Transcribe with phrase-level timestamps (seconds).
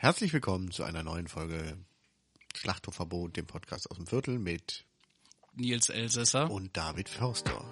[0.00, 1.76] Herzlich willkommen zu einer neuen Folge
[2.54, 4.86] Schlachthofverbot, dem Podcast aus dem Viertel mit
[5.54, 6.48] Nils Elsässer.
[6.48, 7.64] und David Förster.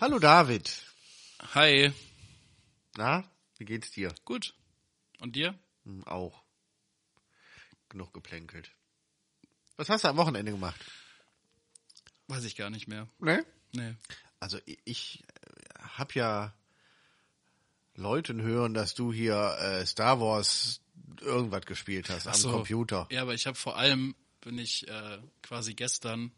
[0.00, 0.82] Hallo David.
[1.54, 1.92] Hi.
[2.96, 3.24] Na,
[3.58, 4.14] wie geht's dir?
[4.24, 4.54] Gut.
[5.20, 5.54] Und dir?
[5.84, 6.43] Hm, auch.
[7.94, 8.72] Genug geplänkelt.
[9.76, 10.80] Was hast du am Wochenende gemacht?
[12.26, 13.06] Weiß ich gar nicht mehr.
[13.20, 13.46] Ne?
[13.70, 13.94] Nee.
[14.40, 15.22] Also ich
[15.78, 16.54] habe ja
[17.94, 20.80] Leuten hören, dass du hier äh, Star Wars
[21.20, 22.50] irgendwas gespielt hast am so.
[22.50, 23.06] Computer.
[23.12, 26.32] Ja, aber ich habe vor allem, bin ich äh, quasi gestern,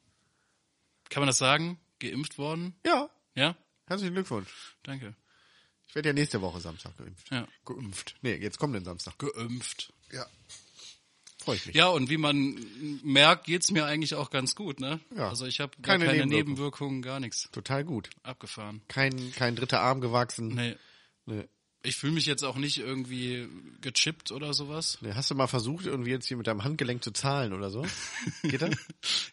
[1.09, 2.75] kann man das sagen, geimpft worden?
[2.85, 3.57] Ja, Ja?
[3.87, 4.77] herzlichen Glückwunsch.
[4.83, 5.17] Danke.
[5.87, 7.31] Ich werde ja nächste Woche Samstag geimpft.
[7.31, 7.49] Ja.
[7.65, 8.15] Geimpft.
[8.21, 9.17] Nee, jetzt kommt den Samstag.
[9.19, 9.95] Geimpft.
[10.13, 10.27] Ja.
[11.47, 11.75] Freue ich mich.
[11.77, 12.59] Ja, und wie man
[13.03, 15.01] merkt, geht's mir eigentlich auch ganz gut, ne?
[15.17, 15.29] Ja.
[15.31, 16.29] Also ich habe Keine keine, Nebenwirkungen.
[16.29, 17.49] Nebenwirkungen, gar nichts.
[17.53, 18.11] Total gut.
[18.23, 18.83] Abgefahren.
[18.89, 20.49] Kein, kein dritter Arm gewachsen.
[20.55, 20.75] Nee.
[21.25, 21.45] Nee.
[21.83, 23.49] Ich fühle mich jetzt auch nicht irgendwie
[23.81, 24.99] gechippt oder sowas.
[25.03, 25.13] Nee.
[25.15, 27.87] Hast du mal versucht, irgendwie jetzt hier mit deinem Handgelenk zu zahlen oder so?
[28.43, 28.75] Geht das?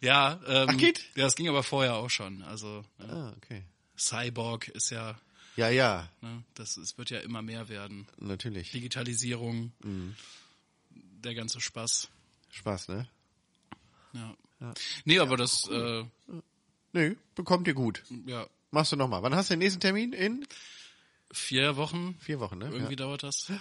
[0.02, 1.00] Ja, ähm, Ach, geht?
[1.16, 2.44] Ja, das ging aber vorher auch schon.
[2.44, 3.64] Also äh, ah, okay.
[3.98, 5.20] Cyborg ist ja,
[5.56, 8.08] Ja, ja, ne, das es wird ja immer mehr werden.
[8.20, 8.72] natürlich.
[8.72, 10.16] Digitalisierung, Mhm.
[11.24, 12.10] Der ganze Spaß.
[12.52, 13.08] Spaß, ne?
[14.14, 14.36] Ja.
[15.06, 16.04] Nee, aber das, äh,
[16.94, 18.04] Nee, bekommt ihr gut.
[18.28, 19.22] ja, Machst du nochmal.
[19.24, 20.14] Wann hast du den nächsten Termin?
[20.14, 20.46] In
[21.32, 22.70] vier Wochen, vier Wochen, ne?
[22.72, 23.48] irgendwie dauert das.
[23.50, 23.60] Ja,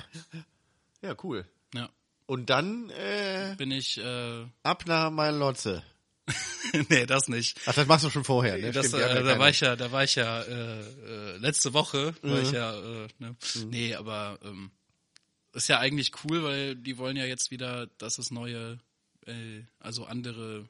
[1.02, 1.46] ja cool.
[1.74, 1.88] Ja.
[2.26, 5.82] Und dann äh, Bin ich, äh, ab nach Lotze.
[6.88, 7.58] nee, das nicht.
[7.66, 8.70] Ach, das machst du schon vorher, ne?
[8.70, 11.74] Das, Stimmt, äh, ja da war ich ja, da war ich ja äh, äh, letzte
[11.74, 12.42] Woche, war Mhm.
[12.42, 13.36] ich ja, äh, ne?
[13.66, 14.70] nee, aber ähm,
[15.52, 18.78] ist ja eigentlich cool, weil die wollen ja jetzt wieder, dass es neue,
[19.26, 20.68] äh, also andere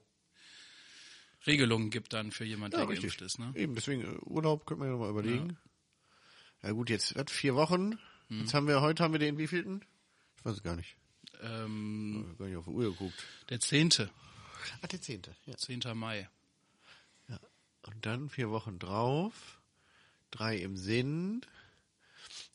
[1.47, 3.16] Regelungen gibt dann für jemand, ja, der richtig.
[3.19, 3.52] geimpft ist, ne?
[3.55, 5.56] Eben, deswegen äh, Urlaub können wir ja nochmal überlegen.
[6.62, 6.70] Ja.
[6.73, 7.98] gut, jetzt hat vier Wochen.
[8.29, 8.40] Hm.
[8.40, 9.84] Jetzt haben wir, heute haben wir den wievielten?
[10.39, 10.96] Ich weiß es gar nicht.
[11.42, 13.24] Ähm, Ich gar nicht auf die Uhr geguckt.
[13.48, 14.11] der zehnte,
[14.80, 15.35] Ah, der zehnte.
[15.46, 15.56] Ja.
[15.56, 15.80] 10.
[15.95, 16.29] Mai.
[17.85, 19.61] Und dann vier Wochen drauf.
[20.30, 21.40] Drei im Sinn.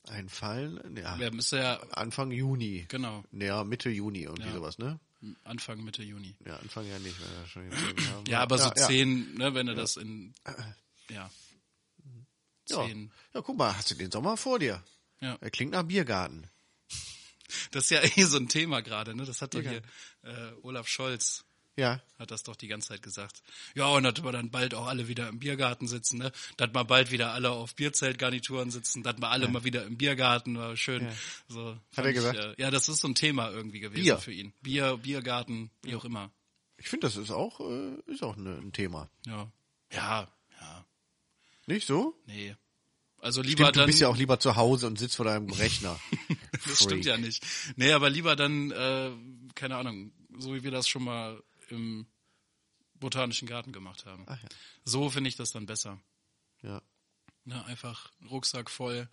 [0.09, 0.81] Ein Fall.
[0.95, 2.85] Ja, Ja, müsste ja, Anfang Juni.
[2.87, 4.53] genau, Ja, Mitte Juni irgendwie Ja.
[4.55, 4.99] sowas, ne?
[5.43, 6.35] Anfang, Mitte Juni.
[6.45, 8.25] Ja, Anfang ja nicht, weil wir schon jetzt haben.
[8.27, 8.75] Ja, aber so ja.
[8.75, 10.33] zehn, ne, wenn du das in,
[11.09, 11.29] ja,
[12.69, 12.85] Ja.
[12.85, 13.11] zehn.
[13.33, 14.83] ja, guck mal, hast du den Sommer vor dir?
[15.19, 15.37] Ja.
[15.41, 16.47] Er klingt nach Biergarten.
[17.71, 19.25] Das ist ja eh so ein Thema gerade, ne?
[19.25, 19.81] Das hat doch hier
[20.23, 21.43] äh, Olaf Scholz
[21.77, 23.43] Ja, hat das doch die ganze Zeit gesagt.
[23.75, 26.31] Ja, und dass wir dann bald auch alle wieder im Biergarten sitzen, ne?
[26.57, 30.57] Dass wir bald wieder alle auf Bierzeltgarnituren sitzen, dass wir alle mal wieder im Biergarten,
[30.57, 31.07] war schön.
[31.47, 32.39] So, fand er ich, gesagt?
[32.39, 34.17] äh, ja, das ist so ein Thema irgendwie gewesen Bier.
[34.17, 34.53] für ihn.
[34.63, 36.31] Bier, Biergarten, wie auch immer.
[36.77, 39.09] ich finde, das ist auch, äh, ist auch ne, ein Thema.
[39.27, 39.51] Ja.
[39.93, 40.27] Ja,
[40.59, 40.85] ja.
[41.67, 42.15] Nicht so?
[42.25, 42.55] Nee.
[43.19, 43.87] Also lieber Stimmt, du dann.
[43.87, 45.99] bist ja auch lieber zu Hause und sitzt vor deinem Rechner.
[46.67, 47.45] das stimmt ja nicht.
[47.75, 49.11] Nee, aber lieber dann, äh,
[49.55, 52.07] keine Ahnung, so wie wir das schon mal im
[52.95, 54.23] Botanischen Garten gemacht haben.
[54.27, 54.49] Ach ja.
[54.83, 55.99] So finde ich das dann besser.
[56.61, 56.81] Ja,
[57.45, 59.07] Ne, einfach Rucksack voll,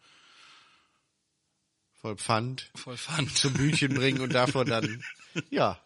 [2.00, 3.37] voll Pfand voll Pfand.
[3.37, 5.04] zum Bütchen bringen und davor dann,
[5.50, 5.81] ja,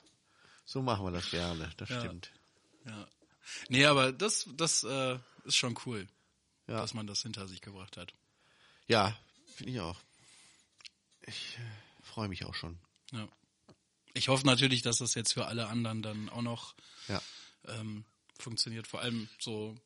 [0.65, 2.01] so machen wir das gerne, das Ja.
[2.01, 2.31] stimmt.
[2.87, 3.07] Ja.
[3.69, 6.07] Nee, aber das, das äh, ist schon cool,
[6.67, 8.15] Ja, dass man das hinter sich gebracht hat.
[8.87, 9.17] ja
[9.57, 10.01] finde ich auch.
[11.23, 12.79] Ich äh, freue mich auch schon.
[13.13, 13.29] Ja.
[14.15, 16.75] Ich hoffe natürlich, dass das jetzt für alle anderen dann auch noch
[17.09, 17.23] Ja,
[17.67, 18.05] ähm,
[18.39, 18.87] funktioniert.
[18.87, 19.77] Vor allem so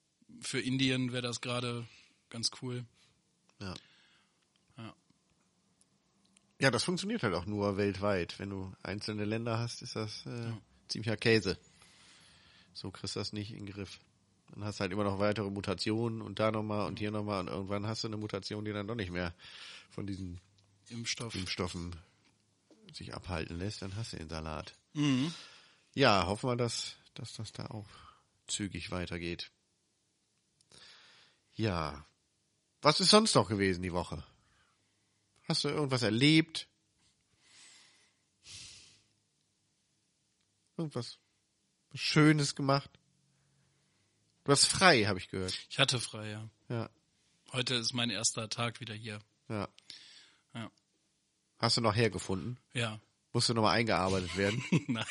[0.41, 1.87] für Indien wäre das gerade
[2.31, 2.85] ganz cool.
[3.61, 3.75] ja.
[4.79, 4.95] Ja.
[6.61, 8.39] Ja, das funktioniert halt auch nur weltweit.
[8.39, 10.53] Wenn du einzelne Länder hast, ist das äh,
[10.89, 11.59] ziemlicher Käse.
[12.73, 13.99] So kriegst du das nicht in den Griff.
[14.55, 17.49] Dann hast du halt immer noch weitere Mutationen und da nochmal und hier nochmal und
[17.49, 19.35] irgendwann hast du eine Mutation, die dann doch nicht mehr
[19.91, 20.41] von diesen
[20.89, 21.35] Impfstoff.
[21.35, 21.97] Impfstoffen
[22.93, 24.75] sich abhalten lässt, dann hast du den Salat.
[24.93, 25.33] Mhm.
[25.95, 27.89] Ja, hoffen wir, dass, dass das da auch
[28.47, 29.51] zügig weitergeht.
[31.55, 32.07] Ja.
[32.81, 34.25] Was ist sonst noch gewesen die Woche?
[35.49, 36.69] Hast du irgendwas erlebt?
[40.77, 41.19] Irgendwas
[41.95, 42.91] Schönes gemacht?
[44.45, 45.57] Du hast frei, habe ich gehört.
[45.71, 46.49] Ich hatte frei, ja.
[46.69, 46.91] Ja,
[47.53, 49.21] Heute ist mein erster Tag wieder hier.
[49.49, 49.69] ja.
[50.55, 50.71] Ja.
[51.63, 52.59] Hast du noch hergefunden?
[52.75, 53.01] Ja.
[53.33, 54.63] Musst du nochmal eingearbeitet werden?
[54.89, 55.07] Nein.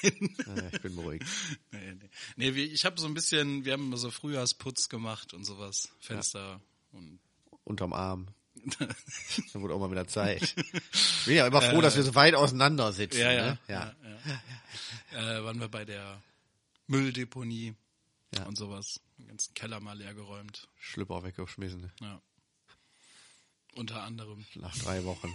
[0.45, 1.25] Ja, ich bin beruhigt.
[1.71, 1.93] nee,
[2.35, 2.51] nee.
[2.51, 5.91] nee ich habe so ein bisschen, wir haben immer so Frühjahrsputz gemacht und sowas.
[5.99, 6.59] Fenster
[6.91, 7.19] und
[7.63, 8.27] Unterm Arm.
[8.79, 10.41] Dann wurde auch mal wieder Zeit.
[10.43, 13.21] Ich bin ja immer froh, dass wir so weit auseinander sitzen.
[13.21, 13.45] Ja, ja.
[13.45, 13.59] Ne?
[13.69, 13.95] ja.
[14.03, 14.41] ja,
[15.13, 15.37] ja.
[15.39, 16.21] Äh, waren wir bei der
[16.87, 17.75] Mülldeponie
[18.35, 18.43] Ja.
[18.43, 18.99] und sowas.
[19.17, 20.67] Den ganzen Keller mal leer geräumt.
[20.79, 21.81] Schlüpper weggeschmissen.
[21.81, 21.91] ne?
[22.01, 22.21] Ja.
[23.75, 24.45] Unter anderem.
[24.55, 25.33] Nach drei Wochen.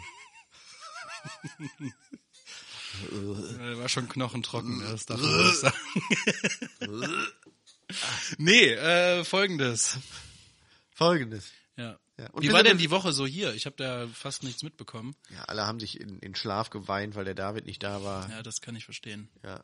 [3.12, 5.76] Äh, war schon knochentrocken, das darf man nicht sagen.
[8.38, 9.98] nee, äh, folgendes.
[10.90, 11.52] Folgendes.
[11.76, 11.98] Ja.
[12.18, 13.52] Ja, Wie war denn die Woche so hier?
[13.52, 15.14] Ich habe da fast nichts mitbekommen.
[15.28, 18.30] Ja, alle haben sich in, in Schlaf geweint, weil der David nicht da war.
[18.30, 19.28] Ja, das kann ich verstehen.
[19.44, 19.62] Ja.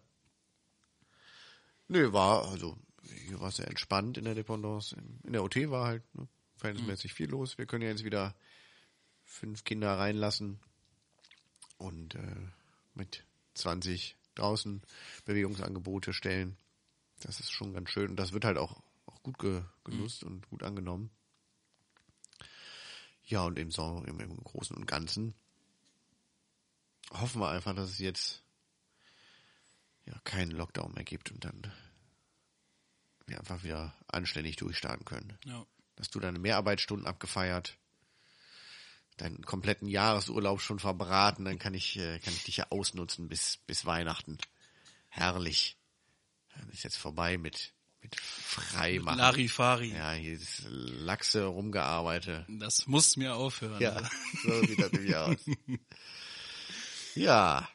[1.88, 2.76] Nö, war, also,
[3.26, 4.94] hier war es sehr entspannt in der Dependance.
[5.24, 7.56] In der OT war halt ne, verhältnismäßig viel los.
[7.56, 8.34] Wir können ja jetzt wieder
[9.24, 10.60] fünf Kinder reinlassen
[11.82, 12.48] und äh,
[12.94, 13.24] mit
[13.54, 14.82] 20 draußen
[15.24, 16.56] Bewegungsangebote stellen.
[17.20, 18.10] Das ist schon ganz schön.
[18.10, 21.10] Und das wird halt auch, auch gut ge, genutzt und gut angenommen.
[23.24, 25.34] Ja, und im, so, im, im Großen und Ganzen
[27.12, 28.42] hoffen wir einfach, dass es jetzt
[30.06, 31.72] ja keinen Lockdown mehr gibt und dann
[33.26, 35.38] wir einfach wieder anständig durchstarten können.
[35.44, 35.64] Ja.
[35.98, 37.78] Hast du deine Mehrarbeitsstunden abgefeiert,
[39.16, 43.58] deinen kompletten Jahresurlaub schon verbraten, dann kann ich, äh, kann ich dich ja ausnutzen bis,
[43.66, 44.38] bis Weihnachten.
[45.08, 45.76] Herrlich.
[46.56, 49.18] Dann ist jetzt vorbei mit, mit Freimachen.
[49.18, 49.94] Larifari.
[49.94, 52.46] Ja, hier ist Lachse rumgearbeitet.
[52.48, 53.80] Das muss mir aufhören.
[53.80, 54.08] Ja, Also.
[54.44, 55.36] so sieht das nämlich aus.
[57.14, 57.68] Ja,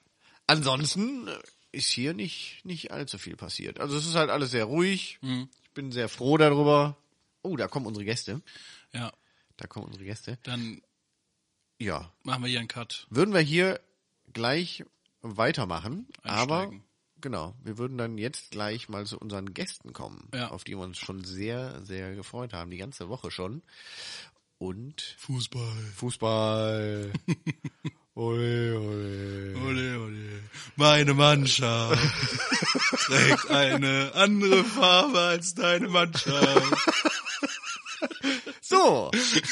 [0.48, 1.30] ansonsten
[1.72, 3.80] ist hier nicht, nicht allzu viel passiert.
[3.80, 5.20] Also es ist halt alles sehr ruhig.
[5.64, 6.98] Ich bin sehr froh darüber.
[7.44, 8.42] Oh, da kommen unsere Gäste.
[8.94, 9.12] ja.
[9.60, 10.38] Da kommen unsere Gäste.
[10.44, 10.84] Dann
[11.80, 13.06] Ja, machen wir hier einen Cut.
[13.10, 13.80] würden wir hier
[14.34, 14.84] gleich
[15.22, 16.84] weitermachen, aber Einsteigen.
[17.22, 20.50] genau, wir würden dann jetzt gleich mal zu unseren Gästen kommen, Ja.
[20.50, 23.62] auf die wir uns schon sehr, sehr gefreut haben, die ganze Woche schon.
[24.60, 25.76] Und Fußball.
[25.96, 27.14] Fußball.
[28.16, 29.56] ole, ole.
[29.64, 30.44] Ole, ole.
[30.78, 32.00] Meine Mannschaft
[33.06, 36.74] trägt eine andere Farbe als deine Mannschaft.
[38.62, 39.10] So,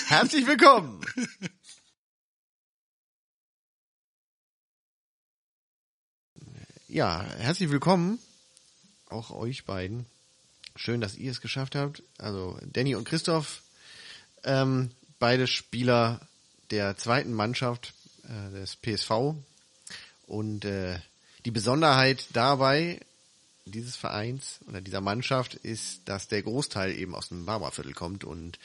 [0.08, 1.00] herzlich willkommen.
[6.96, 8.20] Ja, herzlich willkommen.
[9.10, 10.06] Auch euch beiden.
[10.78, 12.02] Schön, dass ihr es geschafft habt.
[12.18, 13.64] Also Danny und Christoph,
[14.46, 16.22] ähm, beide Spieler
[16.72, 17.94] der zweiten Mannschaft
[18.24, 19.36] äh, des PSV.
[20.26, 20.98] Und äh,
[21.44, 23.02] die Besonderheit dabei
[23.66, 28.58] dieses Vereins oder dieser Mannschaft ist, dass der Großteil eben aus dem Barberviertel kommt und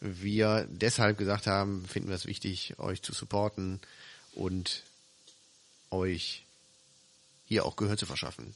[0.00, 3.78] wir deshalb gesagt haben, finden wir es wichtig, euch zu supporten
[4.34, 4.82] und
[5.92, 6.44] euch
[7.48, 8.54] hier auch Gehör zu verschaffen.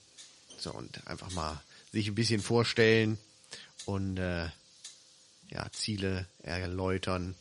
[0.59, 1.61] So, und einfach mal
[1.93, 3.19] sich ein bisschen vorstellen
[3.87, 4.49] und äh,
[5.49, 7.35] ja, Ziele erläutern,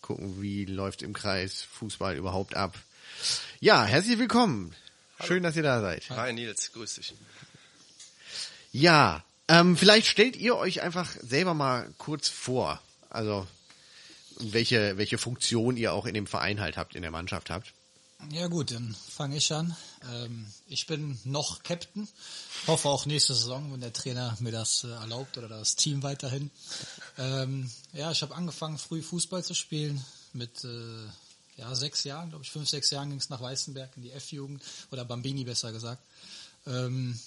[0.00, 2.76] gucken, wie läuft im Kreis Fußball überhaupt ab.
[3.60, 4.74] Ja, herzlich willkommen.
[5.24, 6.10] Schön, dass ihr da seid.
[6.10, 7.14] Hi Nils, grüß dich.
[8.72, 12.80] Ja, ähm, vielleicht stellt ihr euch einfach selber mal kurz vor.
[13.08, 13.46] Also
[14.38, 17.72] welche, welche Funktion ihr auch in dem Verein halt habt, in der Mannschaft habt.
[18.32, 19.76] Ja gut, dann fange ich an.
[20.10, 22.08] Ähm, ich bin noch Captain.
[22.66, 26.50] Hoffe auch nächste Saison, wenn der Trainer mir das äh, erlaubt oder das Team weiterhin.
[27.18, 30.04] Ähm, ja, ich habe angefangen früh Fußball zu spielen.
[30.32, 31.06] Mit äh,
[31.56, 34.62] ja, sechs Jahren, glaube ich, fünf, sechs Jahren ging es nach Weißenberg in die F-Jugend
[34.90, 36.02] oder Bambini besser gesagt.
[36.66, 37.18] Ähm,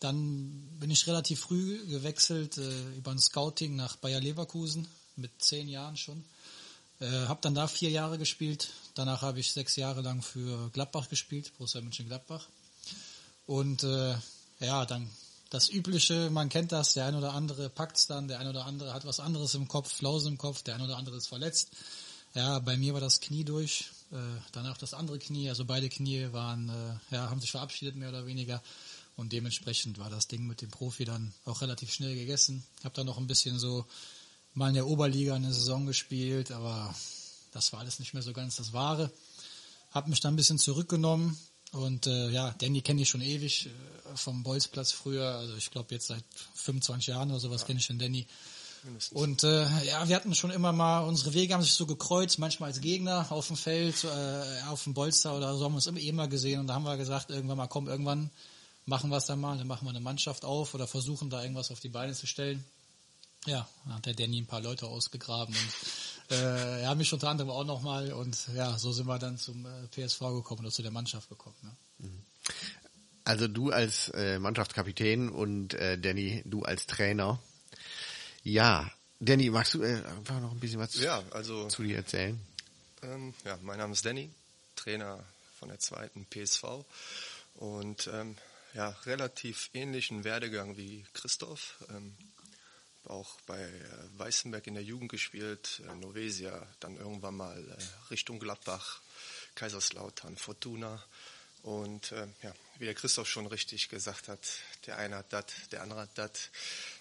[0.00, 5.68] dann bin ich relativ früh gewechselt äh, über ein Scouting nach Bayer Leverkusen mit zehn
[5.68, 6.24] Jahren schon.
[7.00, 8.68] Äh, habe dann da vier Jahre gespielt.
[8.96, 12.48] Danach habe ich sechs Jahre lang für Gladbach gespielt, Borussia Mönchengladbach.
[13.44, 14.16] Und äh,
[14.58, 15.10] ja, dann
[15.50, 18.94] das Übliche, man kennt das, der ein oder andere packt's dann, der ein oder andere
[18.94, 21.72] hat was anderes im Kopf, Flausen im Kopf, der ein oder andere ist verletzt.
[22.34, 24.16] Ja, bei mir war das Knie durch, äh,
[24.52, 28.24] danach das andere Knie, also beide Knie waren, äh, ja, haben sich verabschiedet mehr oder
[28.24, 28.62] weniger.
[29.14, 32.64] Und dementsprechend war das Ding mit dem Profi dann auch relativ schnell gegessen.
[32.82, 33.84] Hab dann noch ein bisschen so
[34.54, 36.94] mal in der Oberliga eine Saison gespielt, aber
[37.56, 39.10] das war alles nicht mehr so ganz das Wahre.
[39.90, 41.38] Hab mich dann ein bisschen zurückgenommen
[41.72, 45.94] und äh, ja, Danny kenne ich schon ewig äh, vom Bolzplatz früher, also ich glaube
[45.94, 48.26] jetzt seit 25 Jahren oder sowas kenne ich den Danny.
[49.10, 52.68] Und äh, ja, wir hatten schon immer mal, unsere Wege haben sich so gekreuzt, manchmal
[52.70, 55.98] als Gegner auf dem Feld, äh, auf dem Bolster oder so, haben wir uns immer
[55.98, 58.30] eh mal gesehen und da haben wir gesagt, irgendwann mal, komm, irgendwann
[58.84, 61.72] machen wir es dann mal, dann machen wir eine Mannschaft auf oder versuchen da irgendwas
[61.72, 62.64] auf die Beine zu stellen.
[63.46, 67.28] Ja, dann hat der Danny ein paar Leute ausgegraben und äh, er hat mich unter
[67.28, 70.82] anderem auch nochmal und ja, so sind wir dann zum äh, PSV gekommen oder zu
[70.82, 71.56] der Mannschaft gekommen.
[71.62, 72.10] Ne?
[73.24, 77.40] Also du als äh, Mannschaftskapitän und äh, Danny, du als Trainer.
[78.42, 82.38] Ja, Danny, magst du äh, einfach noch ein bisschen was Ja, also zu dir erzählen?
[83.02, 84.30] Ähm, ja, mein Name ist Danny,
[84.74, 85.24] Trainer
[85.58, 86.84] von der zweiten PSV
[87.54, 88.36] und ähm,
[88.74, 91.82] ja, relativ ähnlichen Werdegang wie Christoph.
[91.90, 92.14] Ähm,
[93.08, 98.38] auch bei äh, Weißenberg in der Jugend gespielt, äh, Novesia, dann irgendwann mal äh, Richtung
[98.38, 99.00] Gladbach,
[99.54, 101.02] Kaiserslautern, Fortuna.
[101.62, 104.40] Und äh, ja, wie der Christoph schon richtig gesagt hat,
[104.86, 106.50] der eine hat das, der andere hat das.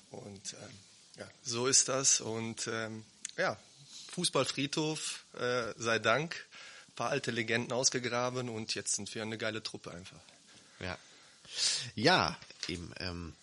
[0.10, 0.80] Und ähm,
[1.18, 2.22] ja, so ist das.
[2.22, 3.06] Und ähm,
[3.38, 3.60] ja,
[4.14, 6.46] Fußballfriedhof, äh, sei Dank.
[6.88, 10.20] Ein paar alte Legenden ausgegraben und jetzt sind wir eine geile Truppe einfach.
[10.80, 10.98] Ja.
[11.96, 12.94] Ja, eben.
[13.00, 13.36] Ähm,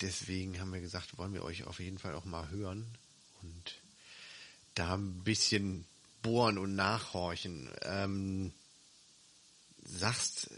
[0.00, 2.86] deswegen haben wir gesagt, wollen wir euch auf jeden Fall auch mal hören
[3.42, 3.74] und
[4.74, 5.84] da ein bisschen
[6.22, 7.68] bohren und nachhorchen.
[7.82, 8.52] Ähm,
[9.84, 10.50] sagst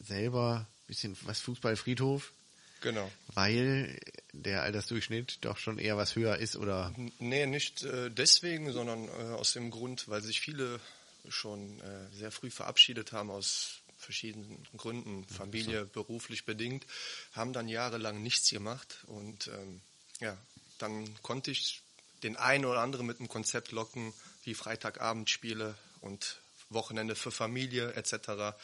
[0.00, 2.32] selber ein bisschen was Fußballfriedhof,
[2.80, 3.10] Genau.
[3.28, 3.98] weil
[4.32, 9.32] der Altersdurchschnitt doch schon eher was höher ist oder Nee, nicht äh, deswegen, sondern äh,
[9.34, 10.80] aus dem Grund, weil sich viele
[11.28, 16.84] schon äh, sehr früh verabschiedet haben aus verschiedenen Gründen, Familie, beruflich bedingt,
[17.32, 19.80] haben dann jahrelang nichts gemacht und ähm,
[20.20, 20.36] ja,
[20.78, 21.82] dann konnte ich
[22.22, 24.12] den einen oder anderen mit einem Konzept locken,
[24.44, 26.38] wie Freitagabendspiele und
[26.70, 28.56] Wochenende für Familie etc.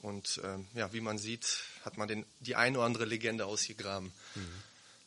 [0.00, 1.46] Und ähm, ja, wie man sieht,
[1.84, 4.12] hat man den, die eine oder andere Legende ausgegraben.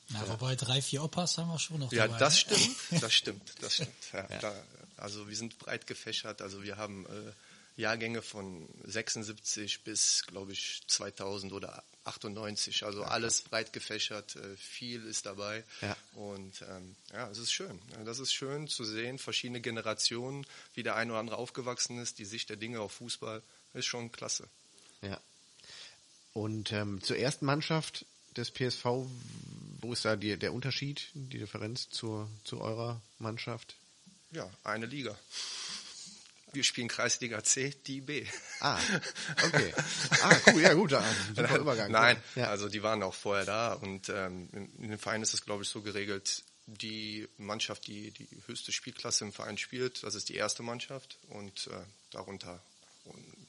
[0.10, 2.20] Ja, wobei drei, vier Opas haben wir schon noch Ja, dabei.
[2.20, 2.40] das ne?
[2.58, 3.94] stimmt, das stimmt, das stimmt.
[4.14, 4.64] Ja, Da,
[4.98, 7.32] also wir sind breit gefächert, also wir haben äh,
[7.80, 15.06] Jahrgänge von 76 bis, glaube ich, 2000 oder 98, also alles breit gefächert, äh, viel
[15.06, 15.96] ist dabei Ja.
[16.14, 17.80] und ähm, ja, es ist schön.
[18.06, 22.26] Das ist schön zu sehen, verschiedene Generationen, wie der eine oder andere aufgewachsen ist, die
[22.26, 23.42] Sicht der Dinge auf Fußball
[23.74, 24.48] ist schon klasse.
[25.02, 25.20] ja.
[26.34, 28.06] Und ähm, zur ersten Mannschaft
[28.38, 28.86] des PSV,
[29.82, 33.76] wo ist da die, der Unterschied, die Differenz zur, zu eurer Mannschaft?
[34.32, 35.18] Ja, eine Liga.
[36.52, 38.26] Wir spielen Kreisliga C, die B.
[38.60, 38.80] Ah,
[39.46, 39.74] okay.
[40.22, 41.04] Ah, cool, ja gut, da
[41.36, 41.92] super Übergang.
[41.92, 42.48] Nein, ja.
[42.50, 45.64] also die waren auch vorher da und ähm, in, in den Vereinen ist es, glaube
[45.64, 50.36] ich, so geregelt, die Mannschaft, die die höchste Spielklasse im Verein spielt, das ist die
[50.36, 51.72] erste Mannschaft und äh,
[52.12, 52.62] darunter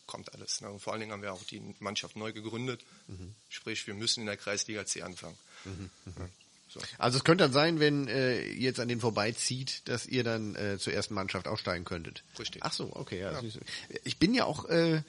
[0.06, 0.60] kommt alles.
[0.60, 0.70] Ne?
[0.70, 3.34] Und vor allen Dingen haben wir auch die Mannschaft neu gegründet, Mhm.
[3.48, 5.36] sprich wir müssen in der Kreisliga C anfangen.
[5.64, 6.28] Ja,
[6.70, 6.80] so.
[6.98, 10.54] Also es könnte dann sein, wenn äh, ihr jetzt an den vorbeizieht, dass ihr dann
[10.54, 12.22] äh, zur ersten Mannschaft aufsteigen könntet.
[12.38, 12.62] Richtig.
[12.64, 13.40] Ach so, okay, ja.
[13.40, 13.58] süß.
[14.04, 15.02] Ich bin ja auch äh,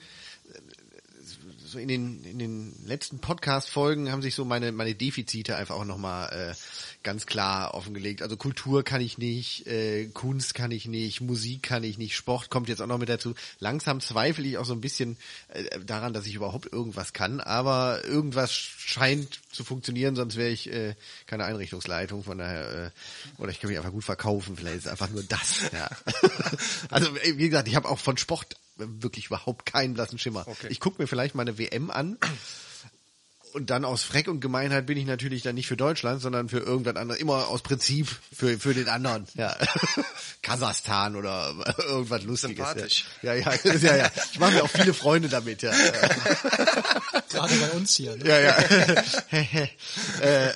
[1.72, 5.84] so in den in den letzten Podcast-Folgen haben sich so meine meine Defizite einfach auch
[5.84, 6.54] nochmal äh,
[7.02, 8.22] ganz klar offengelegt.
[8.22, 12.50] Also Kultur kann ich nicht, äh, Kunst kann ich nicht, Musik kann ich nicht, Sport
[12.50, 13.34] kommt jetzt auch noch mit dazu.
[13.58, 15.16] Langsam zweifle ich auch so ein bisschen
[15.48, 20.70] äh, daran, dass ich überhaupt irgendwas kann, aber irgendwas scheint zu funktionieren, sonst wäre ich
[20.70, 20.94] äh,
[21.26, 22.22] keine Einrichtungsleitung.
[22.22, 22.90] Von daher, äh,
[23.40, 24.56] oder ich kann mich einfach gut verkaufen.
[24.56, 25.70] Vielleicht ist es einfach nur das.
[25.72, 25.90] Ja.
[26.90, 28.56] also äh, wie gesagt, ich habe auch von Sport
[28.88, 30.46] wirklich überhaupt keinen blassen Schimmer.
[30.46, 30.68] Okay.
[30.70, 32.18] Ich gucke mir vielleicht mal eine WM an.
[33.52, 36.60] Und dann aus Freck und Gemeinheit bin ich natürlich dann nicht für Deutschland, sondern für
[36.60, 37.20] irgendwas anderes.
[37.20, 39.26] Immer aus Prinzip für, für den anderen.
[39.34, 39.54] Ja.
[40.42, 41.54] Kasachstan oder
[41.86, 42.56] irgendwas Lustiges.
[42.56, 43.04] Sympathisch.
[43.20, 44.10] Ja, ja, ja, ja, ja.
[44.32, 45.70] Ich mache mir auch viele Freunde damit, ja.
[47.30, 48.16] Gerade bei uns hier.
[48.16, 48.26] Ne?
[48.26, 48.56] Ja, ja.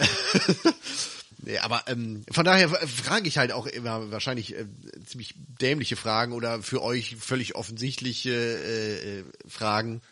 [1.47, 4.67] äh, nee, aber ähm, von daher frage ich halt auch immer wahrscheinlich äh,
[5.07, 10.03] ziemlich dämliche Fragen oder für euch völlig offensichtliche äh, äh, Fragen,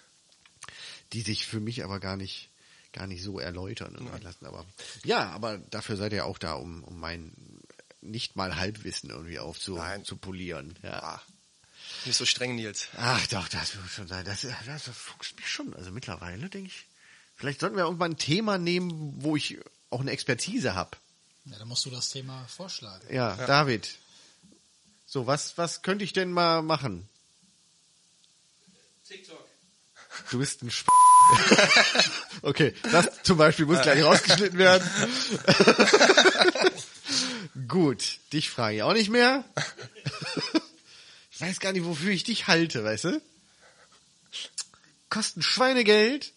[1.12, 2.50] die sich für mich aber gar nicht
[2.92, 4.46] gar nicht so erläutern und lassen.
[4.46, 4.64] Aber
[5.04, 7.32] ja, aber dafür seid ihr auch da, um, um mein
[8.00, 10.78] nicht mal Halbwissen irgendwie aufzupolieren.
[10.82, 11.02] Ja.
[11.02, 11.22] Ah,
[12.04, 12.88] nicht so streng, Nils.
[12.96, 14.24] Ach doch, das wird schon sein.
[14.24, 15.74] Das, das fuchst mich schon.
[15.74, 16.86] Also mittlerweile denke ich,
[17.34, 19.58] vielleicht sollten wir irgendwann ein Thema nehmen, wo ich
[19.90, 20.96] auch eine Expertise habe.
[21.46, 23.06] Ja, dann musst du das Thema vorschlagen.
[23.12, 23.88] Ja, David.
[25.06, 27.08] So, was, was könnte ich denn mal machen?
[29.06, 29.44] TikTok.
[30.30, 30.88] Du bist ein Sp
[32.42, 34.88] Okay, das zum Beispiel muss gleich rausgeschnitten werden.
[37.68, 39.44] Gut, dich frage ich auch nicht mehr.
[41.36, 43.20] Ich weiß gar nicht, wofür ich dich halte, weißt du?
[45.10, 46.32] Kosten Schweinegeld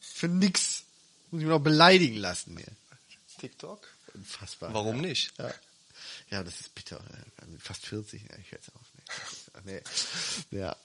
[0.00, 0.84] für nix.
[1.32, 2.68] Muss ich mir noch beleidigen lassen hier.
[3.40, 3.91] TikTok?
[4.14, 4.72] Unfassbar.
[4.74, 5.32] Warum nicht?
[5.38, 5.54] Ja.
[6.30, 7.02] ja, das ist bitter.
[7.46, 9.62] Mit Fast 40, ja, ich höre jetzt auf.
[9.64, 9.80] Nee.
[10.50, 10.58] nee.
[10.58, 10.76] Ja.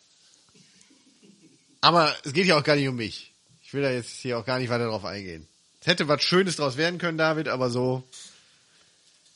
[1.81, 3.31] Aber es geht ja auch gar nicht um mich.
[3.63, 5.47] Ich will da jetzt hier auch gar nicht weiter drauf eingehen.
[5.81, 8.03] Es hätte was Schönes draus werden können, David, aber so.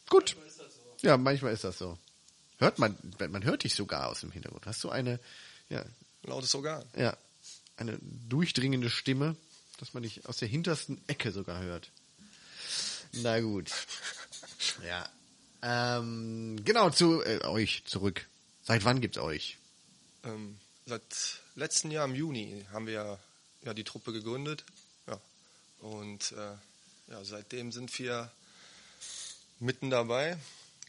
[0.10, 0.36] Gut.
[1.02, 1.98] Ja, manchmal ist das so.
[2.60, 2.96] Hört man,
[3.30, 4.66] man hört dich sogar aus dem Hintergrund.
[4.66, 5.20] Hast du eine,
[5.70, 5.84] ja,
[6.24, 6.84] Lautes Organ.
[6.96, 7.18] ja,
[7.78, 7.98] eine
[8.30, 9.36] durchdringende Stimme,
[9.80, 11.90] dass man dich aus der hintersten Ecke sogar hört.
[13.14, 13.72] Na gut.
[14.86, 15.10] Ja.
[15.62, 18.28] Ähm, genau, zu äh, euch zurück.
[18.64, 19.58] Seit wann gibt's euch?
[20.24, 21.04] Ähm, seit
[21.56, 23.20] letzten Jahr im Juni haben wir
[23.64, 24.64] ja die Truppe gegründet.
[25.08, 25.20] Ja.
[25.80, 28.32] Und äh, ja, seitdem sind wir
[29.60, 30.38] mitten dabei,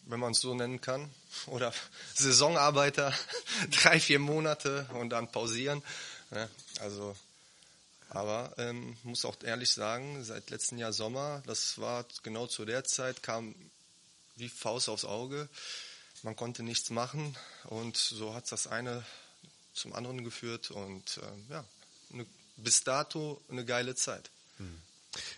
[0.06, 1.10] wenn man es so nennen kann.
[1.46, 1.72] Oder
[2.14, 3.12] Saisonarbeiter,
[3.70, 5.82] drei, vier Monate und dann pausieren.
[6.30, 6.48] Ja,
[6.80, 7.14] also,
[8.14, 12.84] aber ähm, muss auch ehrlich sagen, seit letztem Jahr Sommer, das war genau zu der
[12.84, 13.54] Zeit, kam
[14.36, 15.48] wie Faust aufs Auge.
[16.22, 19.04] Man konnte nichts machen und so hat das eine
[19.72, 21.64] zum anderen geführt und äh, ja,
[22.12, 22.26] eine,
[22.56, 24.30] bis dato eine geile Zeit.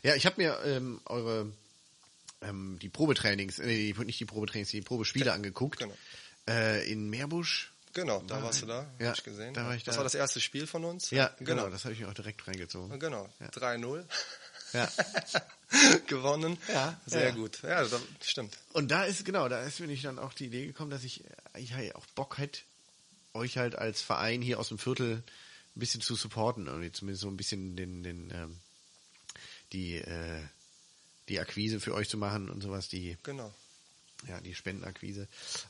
[0.03, 1.53] Ja, ich habe mir ähm, eure
[2.43, 5.79] ähm, die Probetrainings, äh, nicht die Probetrainings, die Probespiele angeguckt.
[5.79, 5.97] Genau.
[6.49, 7.73] Äh, in Meerbusch.
[7.95, 9.55] Genau, da warst du da, Ja, hab ich gesehen.
[9.55, 9.99] da war ich das da.
[9.99, 11.11] war das erste Spiel von uns.
[11.11, 12.99] Ja, genau, das habe ich mir auch direkt reingezogen.
[12.99, 13.47] Genau, Ja.
[13.49, 14.05] 3-0
[14.73, 14.91] Ja.
[16.09, 16.59] gewonnen.
[16.69, 17.31] Ja, sehr ja.
[17.31, 17.63] gut.
[17.63, 18.59] Ja, das stimmt.
[18.73, 21.25] Und da ist, genau, da ist mir nicht dann auch die Idee gekommen, dass ich,
[21.57, 22.61] ich halt auch Bock hätte,
[23.33, 25.23] euch halt als Verein hier aus dem Viertel
[25.77, 26.67] ein bisschen zu supporten.
[26.67, 28.59] Irgendwie zumindest so ein bisschen den, den, ähm,
[29.73, 30.43] die, äh,
[31.29, 33.53] die Akquise für euch zu machen und sowas, die, Genau.
[34.29, 35.27] ja, die Spendenakquise.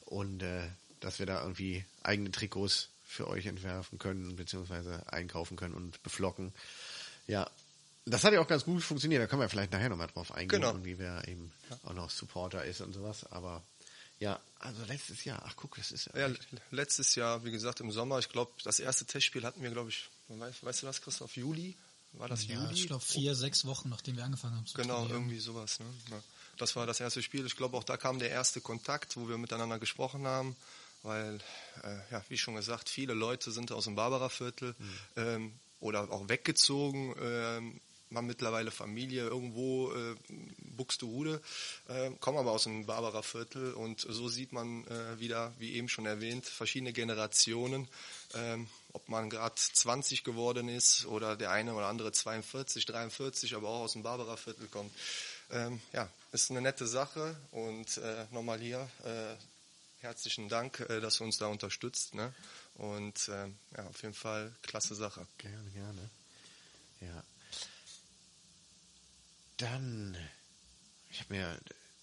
[0.07, 0.69] Und äh,
[1.01, 6.53] dass wir da irgendwie eigene Trikots für euch entwerfen können, beziehungsweise einkaufen können und beflocken.
[7.27, 7.49] Ja.
[8.07, 10.61] Das hat ja auch ganz gut funktioniert, da können wir vielleicht nachher nochmal drauf eingehen,
[10.61, 10.73] Genau.
[10.75, 11.51] und wie wer eben
[11.85, 13.25] auch noch Supporter ist und sowas.
[13.33, 13.63] Aber
[14.19, 16.39] ja, also letztes Jahr, ach guck, das ist Ja, l-
[16.71, 20.11] letztes Jahr, wie gesagt, im Sommer, ich glaube, das erste Testspiel hatten wir, glaube ich,
[20.29, 21.77] weißt, weißt du das, Christoph, Juli?
[22.13, 22.75] War das Ja, Juli?
[22.75, 25.13] ich glaube vier, sechs Wochen, nachdem wir angefangen haben zu Genau, trainieren.
[25.23, 25.81] irgendwie sowas.
[25.81, 25.87] Ne?
[26.11, 26.23] Ja.
[26.59, 27.47] Das war das erste Spiel.
[27.47, 30.55] Ich glaube, auch da kam der erste Kontakt, wo wir miteinander gesprochen haben,
[31.05, 31.39] weil,
[31.83, 34.75] äh, ja, wie schon gesagt, viele Leute sind aus dem Barbara-Viertel
[35.17, 37.81] ähm, oder auch weggezogen, ähm,
[38.15, 40.15] haben mittlerweile Familie irgendwo, äh,
[40.77, 41.41] Buxtehude,
[41.89, 46.07] äh, kommen aber aus dem Barbara-Viertel und so sieht man äh, wieder, wie eben schon
[46.07, 47.89] erwähnt, verschiedene Generationen.
[48.35, 53.69] Ähm, ob man gerade 20 geworden ist oder der eine oder andere 42, 43, aber
[53.69, 54.93] auch aus dem Barbara-Viertel kommt.
[55.51, 59.35] Ähm, ja, ist eine nette Sache und äh, nochmal hier äh,
[60.05, 62.15] herzlichen Dank, äh, dass du uns da unterstützt.
[62.15, 62.33] Ne?
[62.75, 65.27] Und äh, ja, auf jeden Fall klasse Sache.
[65.39, 66.11] Gerne, gerne.
[67.01, 67.25] Ja.
[69.57, 70.17] Dann,
[71.11, 71.59] ich habe mir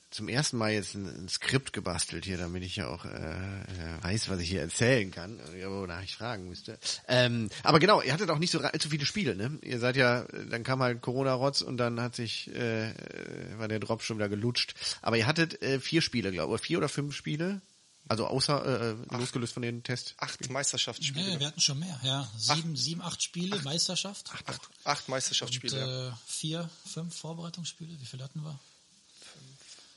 [0.09, 4.03] zum ersten Mal jetzt ein, ein Skript gebastelt hier, damit ich ja auch äh, äh,
[4.03, 6.77] weiß, was ich hier erzählen kann, wonach ich fragen müsste.
[7.07, 9.57] Ähm, aber genau, ihr hattet auch nicht so allzu viele Spiele, ne?
[9.61, 13.79] Ihr seid ja, dann kam halt Corona-Rotz und dann hat sich, äh, äh, war der
[13.79, 14.75] Drop schon wieder gelutscht.
[15.01, 17.61] Aber ihr hattet äh, vier Spiele, glaube ich, vier oder fünf Spiele?
[18.07, 20.15] Also außer, äh, losgelöst von den Tests.
[20.17, 21.33] Acht Meisterschaftsspiele.
[21.33, 22.29] Nee, wir hatten schon mehr, ja.
[22.37, 24.29] Sieben, sieben acht Spiele, Meisterschaft.
[24.33, 25.81] acht, acht Meisterschaftsspiele.
[25.81, 26.09] Und ja.
[26.09, 27.99] äh, vier, fünf Vorbereitungsspiele.
[27.99, 28.59] Wie viele hatten wir?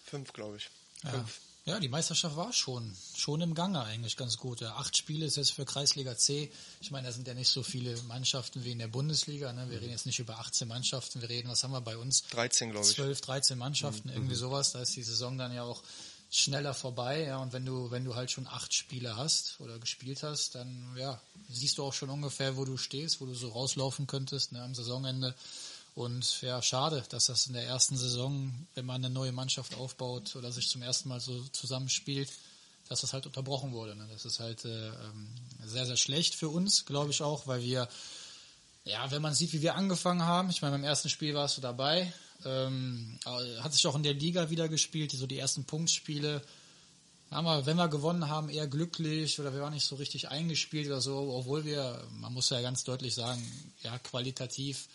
[0.04, 0.70] Fünf, glaube ich.
[1.02, 1.10] Ja.
[1.10, 1.40] Fünf.
[1.64, 4.60] ja, die Meisterschaft war schon, schon im Gange eigentlich ganz gut.
[4.60, 6.52] Ja, acht Spiele ist jetzt für Kreisliga C.
[6.80, 9.52] Ich meine, da sind ja nicht so viele Mannschaften wie in der Bundesliga.
[9.52, 9.68] Ne?
[9.70, 11.20] Wir reden jetzt nicht über 18 Mannschaften.
[11.20, 12.22] Wir reden, was haben wir bei uns?
[12.30, 12.94] 13, glaube ich.
[12.94, 14.70] 12, 13 Mannschaften, irgendwie sowas.
[14.70, 15.82] Da ist die Saison dann ja auch
[16.35, 17.25] schneller vorbei.
[17.25, 20.97] Ja, und wenn du, wenn du halt schon acht Spiele hast oder gespielt hast, dann
[20.97, 24.62] ja, siehst du auch schon ungefähr, wo du stehst, wo du so rauslaufen könntest ne,
[24.62, 25.35] am Saisonende.
[25.94, 30.35] Und ja, schade, dass das in der ersten Saison, wenn man eine neue Mannschaft aufbaut
[30.35, 32.31] oder sich zum ersten Mal so zusammenspielt,
[32.88, 33.94] dass das halt unterbrochen wurde.
[33.94, 34.07] Ne?
[34.12, 35.29] Das ist halt äh, ähm,
[35.64, 37.88] sehr, sehr schlecht für uns, glaube ich auch, weil wir
[38.87, 41.62] ja, wenn man sieht, wie wir angefangen haben, ich meine, beim ersten Spiel warst du
[41.62, 42.12] dabei,
[42.44, 46.42] ähm, äh, hat sich auch in der Liga wieder gespielt, so die ersten Punktspiele.
[47.31, 51.01] Wir, wenn wir gewonnen haben, eher glücklich oder wir waren nicht so richtig eingespielt oder
[51.01, 53.42] so, obwohl wir, man muss ja ganz deutlich sagen,
[53.83, 54.88] ja, qualitativ,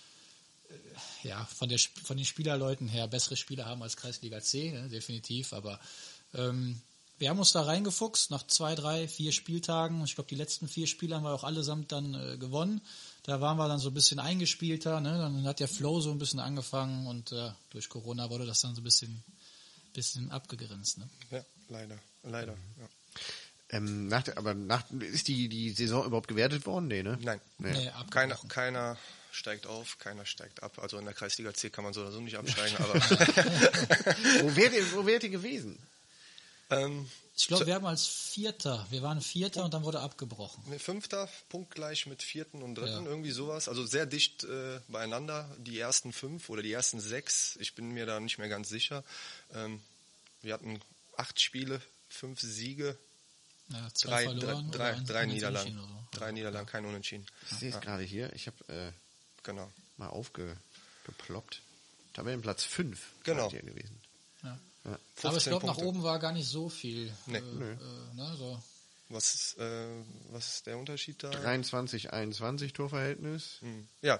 [0.69, 4.89] äh, ja, von, der, von den Spielerleuten her bessere Spieler haben als Kreisliga C, ne,
[4.89, 5.80] definitiv, aber
[6.34, 6.82] ähm,
[7.19, 10.04] wir haben uns da reingefuchst nach zwei, drei, vier Spieltagen.
[10.06, 12.82] Ich glaube, die letzten vier Spiele haben wir auch allesamt dann äh, gewonnen.
[13.29, 14.99] Da waren wir dann so ein bisschen eingespielter.
[15.01, 15.15] Ne?
[15.19, 18.73] Dann hat der Flow so ein bisschen angefangen und äh, durch Corona wurde das dann
[18.73, 19.23] so ein bisschen,
[19.93, 20.97] bisschen abgegrenzt.
[20.97, 21.07] Ne?
[21.29, 21.99] Ja, leider.
[22.23, 22.53] Leider.
[22.79, 22.89] Ja.
[23.69, 26.87] Ähm, nach der, aber nach, ist die, die Saison überhaupt gewertet worden?
[26.87, 27.19] Nee, ne?
[27.21, 27.39] Nein.
[27.59, 27.71] Nee.
[27.71, 28.97] Nee, Keiner, keiner
[29.31, 30.79] steigt auf, keiner steigt ab.
[30.79, 34.91] Also in der Kreisliga C kann man so oder so nicht absteigen, aber Wo ihr,
[34.93, 35.77] wo wärt ihr gewesen?
[36.69, 40.63] Ähm, Ich glaube, wir haben als Vierter, wir waren Vierter und dann wurde abgebrochen.
[40.67, 43.10] Nee, Fünfter, punktgleich mit vierten und dritten, Ja.
[43.10, 43.67] irgendwie sowas.
[43.69, 47.55] Also sehr dicht äh, beieinander, die ersten fünf oder die ersten sechs.
[47.58, 49.03] Ich bin mir da nicht mehr ganz sicher.
[49.53, 49.82] Ähm,
[50.41, 50.79] wir hatten
[51.17, 52.97] acht Spiele, fünf Siege,
[53.69, 55.73] Ja, zwei drei, verloren drei, oder drei, drei Niederlagen.
[55.77, 56.17] So.
[56.19, 57.25] Drei Niederlagen, kein Unentschieden.
[57.51, 58.34] Ich sehe es gerade hier.
[58.34, 58.91] Ich habe äh,
[59.43, 59.71] Genau.
[59.97, 61.62] mal aufgeploppt.
[62.13, 63.49] Tabellenplatz 5 Genau.
[63.49, 64.01] gewesen.
[64.85, 64.91] Ja.
[64.91, 67.11] Aber ich 15 glaube, nach oben war gar nicht so viel.
[67.25, 67.37] Nee.
[67.37, 68.59] äh, äh, ne, so.
[69.09, 69.87] Was ist, äh,
[70.31, 71.31] was ist der Unterschied da?
[71.31, 73.87] 23, 21 Torverhältnis, Hm.
[74.01, 74.19] Ja,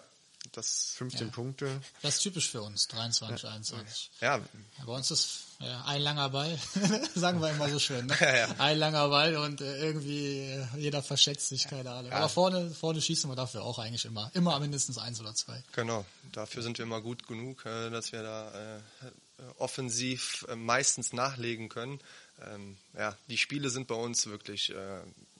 [0.54, 1.34] das 15 Ja.
[1.34, 1.82] Punkte.
[2.02, 4.12] Das ist typisch für uns, 23, 21.
[4.22, 6.58] ja, Ja, bei uns ist ja, ein langer Ball,
[7.16, 8.06] sagen wir immer so schön.
[8.08, 8.16] Ne?
[8.20, 8.56] Ja, ja.
[8.58, 12.12] Ein langer Ball und äh, irgendwie äh, jeder verschätzt sich, keine Ahnung.
[12.12, 14.32] Aber vorne, vorne schießen wir dafür auch eigentlich immer.
[14.34, 15.62] Immer mindestens eins oder zwei.
[15.74, 18.82] Genau, dafür sind wir immer gut genug, äh, dass wir da
[19.58, 22.00] offensiv meistens nachlegen können.
[22.42, 24.74] Ähm, ja, die Spiele sind bei uns wirklich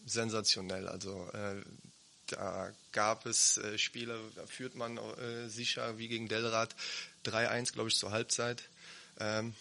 [0.06, 0.88] sensationell.
[0.88, 1.30] Also
[2.34, 6.76] da gab es äh, Spiele, da führt man äh, sicher wie gegen Delrat
[7.26, 8.64] 3-1, glaube ich, zur Halbzeit.
[9.20, 9.54] Ähm,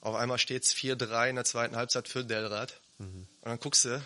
[0.00, 2.80] auf einmal steht es 4-3 in der zweiten Halbzeit für Delrat.
[2.98, 4.02] Und dann guckst du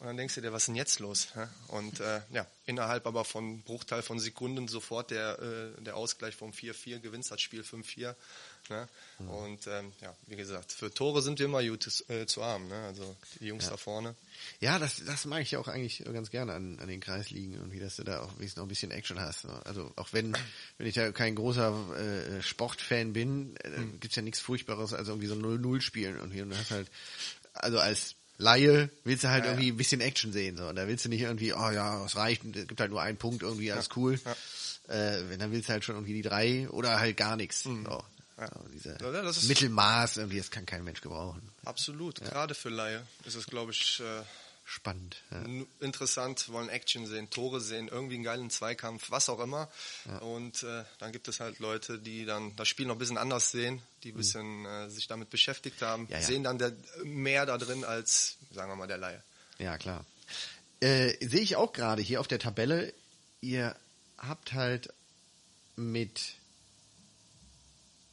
[0.00, 1.28] und dann denkst du dir, was ist denn jetzt los?
[1.68, 6.52] Und äh, ja, innerhalb aber von Bruchteil von Sekunden sofort der, äh, der Ausgleich vom
[6.52, 8.14] 4-4, gewinnt das Spiel 5-4.
[8.68, 8.88] Ne?
[9.18, 12.68] Und ähm, ja, wie gesagt, für Tore sind wir immer gut äh, zu arm.
[12.68, 12.74] Ne?
[12.84, 14.14] Also die Jungs da vorne.
[14.60, 17.72] Ja, das, das mag ich ja auch eigentlich ganz gerne an, an den Kreisligen und
[17.72, 19.44] wie dass du da auch wenigstens noch ein bisschen Action hast.
[19.44, 19.60] ne?
[19.64, 20.36] Also auch wenn,
[20.78, 24.00] wenn ich da kein großer äh, Sportfan bin, äh, Hm.
[24.00, 26.88] gibt's ja nichts Furchtbares als irgendwie so 0-0 spielen und hier und du hast halt,
[27.54, 29.52] also als Laie willst du halt Ja, ja.
[29.56, 30.56] irgendwie ein bisschen Action sehen.
[30.56, 30.66] So.
[30.68, 33.18] Und da willst du nicht irgendwie, oh ja, es reicht, es gibt halt nur einen
[33.18, 34.18] Punkt irgendwie, alles cool.
[34.88, 37.62] Äh, wenn dann willst du halt schon irgendwie die drei oder halt gar nichts.
[37.64, 38.02] So.
[38.40, 38.98] So, diese.
[39.00, 41.42] Ja, Mittelmaß, irgendwie, das kann kein Mensch gebrauchen.
[41.64, 44.22] Absolut, gerade für Laie ist es, glaube ich, äh,
[44.72, 45.16] Spannend.
[45.32, 45.42] Ja.
[45.80, 49.68] interessant, wollen Action sehen, Tore sehen, irgendwie einen geilen Zweikampf, was auch immer.
[50.20, 53.50] Und äh, dann gibt es halt Leute, die dann das Spiel noch ein bisschen anders
[53.50, 56.08] sehen, die ein bisschen äh, sich damit beschäftigt haben, Mhm.
[56.10, 56.24] Ja, ja.
[56.24, 56.72] sehen dann der,
[57.02, 59.20] mehr da drin als, sagen wir mal, der Laie.
[59.58, 60.04] Ja, klar.
[60.78, 62.94] Äh, Sehe ich auch gerade hier auf der Tabelle,
[63.40, 63.74] ihr
[64.18, 64.92] habt halt
[65.74, 66.34] mit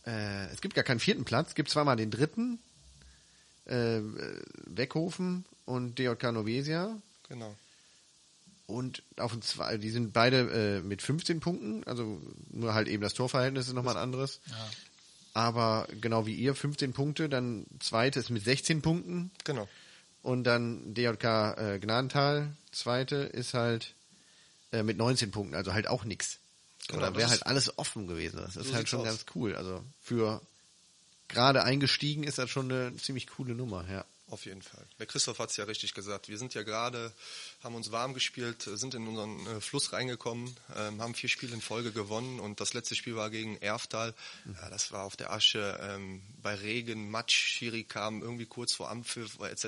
[0.07, 2.57] äh, es gibt gar keinen vierten Platz, es gibt zweimal den dritten,
[3.65, 3.99] äh,
[4.65, 6.97] Weckhofen und DJK Novesia.
[7.29, 7.53] Genau.
[8.65, 13.01] Und auf dem zwei, die sind beide äh, mit 15 Punkten, also nur halt eben
[13.03, 14.41] das Torverhältnis ist nochmal ein anderes.
[14.47, 14.69] Ja.
[15.33, 19.69] Aber genau wie ihr, 15 Punkte, dann zweites mit 16 Punkten, Genau.
[20.23, 21.23] und dann DJK
[21.57, 23.93] äh, Gnadental, zweite, ist halt
[24.71, 26.39] äh, mit 19 Punkten, also halt auch nix.
[26.87, 28.37] Genau, Oder wäre ist- halt alles offen gewesen.
[28.37, 29.05] Das ist So halt sieht's schon aus.
[29.07, 29.55] ganz cool.
[29.55, 30.41] Also für
[31.27, 34.05] gerade eingestiegen ist das schon eine ziemlich coole Nummer, ja.
[34.29, 34.85] Auf jeden Fall.
[34.99, 36.27] Der Christoph hat es ja richtig gesagt.
[36.27, 37.13] Wir sind ja gerade,
[37.63, 41.61] haben uns warm gespielt, sind in unseren äh, Fluss reingekommen, ähm, haben vier Spiele in
[41.61, 44.13] Folge gewonnen und das letzte Spiel war gegen Erftal.
[44.61, 48.89] Ja, das war auf der Asche, ähm, bei Regen, Matsch, Schiri kam irgendwie kurz vor
[48.91, 49.63] Ampfiff etc.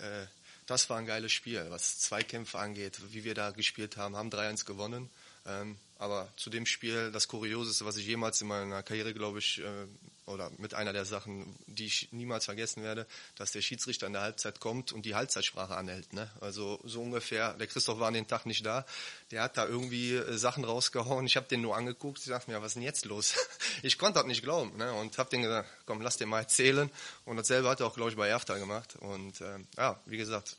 [0.00, 0.26] Äh,
[0.64, 4.64] das war ein geiles Spiel, was Zweikämpfe angeht, wie wir da gespielt haben, haben 3-1
[4.64, 5.10] gewonnen.
[5.44, 9.58] Ähm, aber zu dem Spiel, das Kurioseste, was ich jemals in meiner Karriere, glaube ich,
[9.58, 9.86] äh,
[10.26, 13.06] oder mit einer der Sachen, die ich niemals vergessen werde,
[13.36, 16.12] dass der Schiedsrichter in der Halbzeit kommt und die Halbzeitsprache anhält.
[16.12, 16.30] Ne?
[16.40, 18.86] Also so ungefähr, der Christoph war an dem Tag nicht da,
[19.30, 22.60] der hat da irgendwie äh, Sachen rausgehauen, ich habe den nur angeguckt, ich dachte mir,
[22.60, 23.34] was ist denn jetzt los?
[23.82, 24.92] Ich konnte das nicht glauben ne?
[24.92, 26.90] und habe den gesagt, komm, lass den mal erzählen.
[27.24, 28.96] Und dasselbe hat er auch, glaube ich, bei Erftal gemacht.
[28.96, 30.56] Und äh, ja, wie gesagt,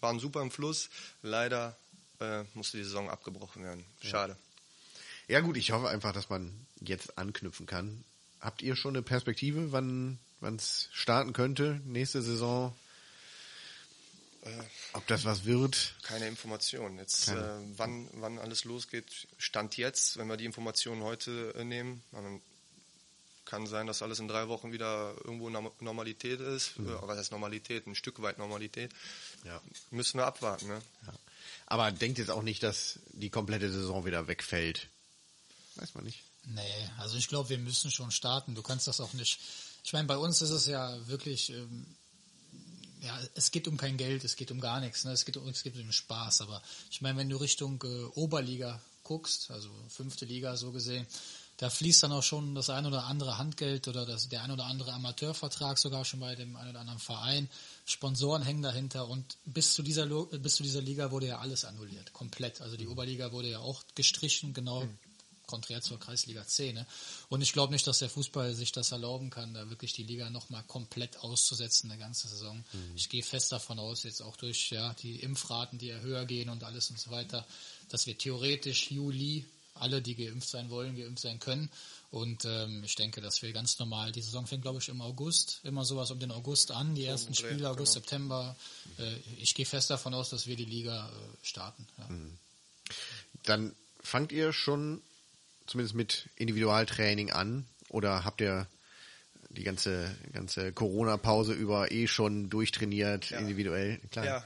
[0.00, 0.88] waren super im Fluss,
[1.22, 1.76] leider
[2.18, 3.84] äh, musste die Saison abgebrochen werden.
[4.02, 4.32] Schade.
[4.32, 4.45] Ja
[5.40, 8.04] gut, ich hoffe einfach, dass man jetzt anknüpfen kann.
[8.40, 12.74] Habt ihr schon eine Perspektive, wann es starten könnte, nächste Saison?
[14.92, 15.94] Ob das was wird?
[16.02, 16.98] Keine Informationen.
[16.98, 17.40] Jetzt, Keine.
[17.40, 22.40] äh, wann, wann alles losgeht, stand jetzt, wenn wir die Informationen heute äh, nehmen, dann
[23.44, 26.78] kann sein, dass alles in drei Wochen wieder irgendwo Norm- Normalität ist.
[26.78, 26.96] Mhm.
[27.02, 27.86] Was heißt Normalität?
[27.86, 28.92] Ein Stück weit Normalität.
[29.44, 29.60] Ja.
[29.90, 30.68] Müssen wir abwarten.
[30.68, 30.80] Ne?
[31.06, 31.12] ja.
[31.66, 34.88] Aber denkt jetzt auch nicht, dass die komplette Saison wieder wegfällt.
[35.76, 36.22] Weiß man nicht.
[36.46, 38.54] Nee, also ich glaube, wir müssen schon starten.
[38.54, 39.40] Du kannst das auch nicht.
[39.84, 41.86] Ich meine, bei uns ist es ja wirklich, ähm,
[43.02, 45.12] ja, es geht um kein Geld, es geht um gar nichts, ne?
[45.12, 46.40] es, geht um, es geht um Spaß.
[46.40, 51.06] Aber ich meine, wenn du Richtung äh, Oberliga guckst, also fünfte Liga so gesehen,
[51.58, 54.66] da fließt dann auch schon das ein oder andere Handgeld oder das, der ein oder
[54.66, 57.48] andere Amateurvertrag sogar schon bei dem einen oder anderen Verein.
[57.86, 62.12] Sponsoren hängen dahinter und bis zu dieser, bis zu dieser Liga wurde ja alles annulliert,
[62.12, 62.60] komplett.
[62.60, 64.86] Also die Oberliga wurde ja auch gestrichen, genau
[65.46, 66.72] konträr zur Kreisliga C.
[66.72, 66.86] Ne?
[67.28, 70.30] Und ich glaube nicht, dass der Fußball sich das erlauben kann, da wirklich die Liga
[70.30, 72.64] nochmal komplett auszusetzen, eine ganze Saison.
[72.94, 76.48] Ich gehe fest davon aus, jetzt auch durch ja, die Impfraten, die ja höher gehen
[76.48, 77.46] und alles und so weiter,
[77.88, 81.70] dass wir theoretisch Juli alle, die geimpft sein wollen, geimpft sein können.
[82.10, 85.60] Und ähm, ich denke, dass wir ganz normal, die Saison fängt, glaube ich, im August,
[85.64, 88.04] immer sowas um den August an, die ersten Dreh, Spiele, August, genau.
[88.04, 88.56] September.
[88.98, 91.86] Äh, ich gehe fest davon aus, dass wir die Liga äh, starten.
[91.98, 92.08] Ja.
[93.42, 95.02] Dann fangt ihr schon
[95.66, 98.66] zumindest mit Individualtraining an oder habt ihr
[99.50, 103.38] die ganze, ganze Corona-Pause über eh schon durchtrainiert, Ja.
[103.38, 103.98] individuell.
[104.10, 104.24] Klar.
[104.26, 104.44] Ja,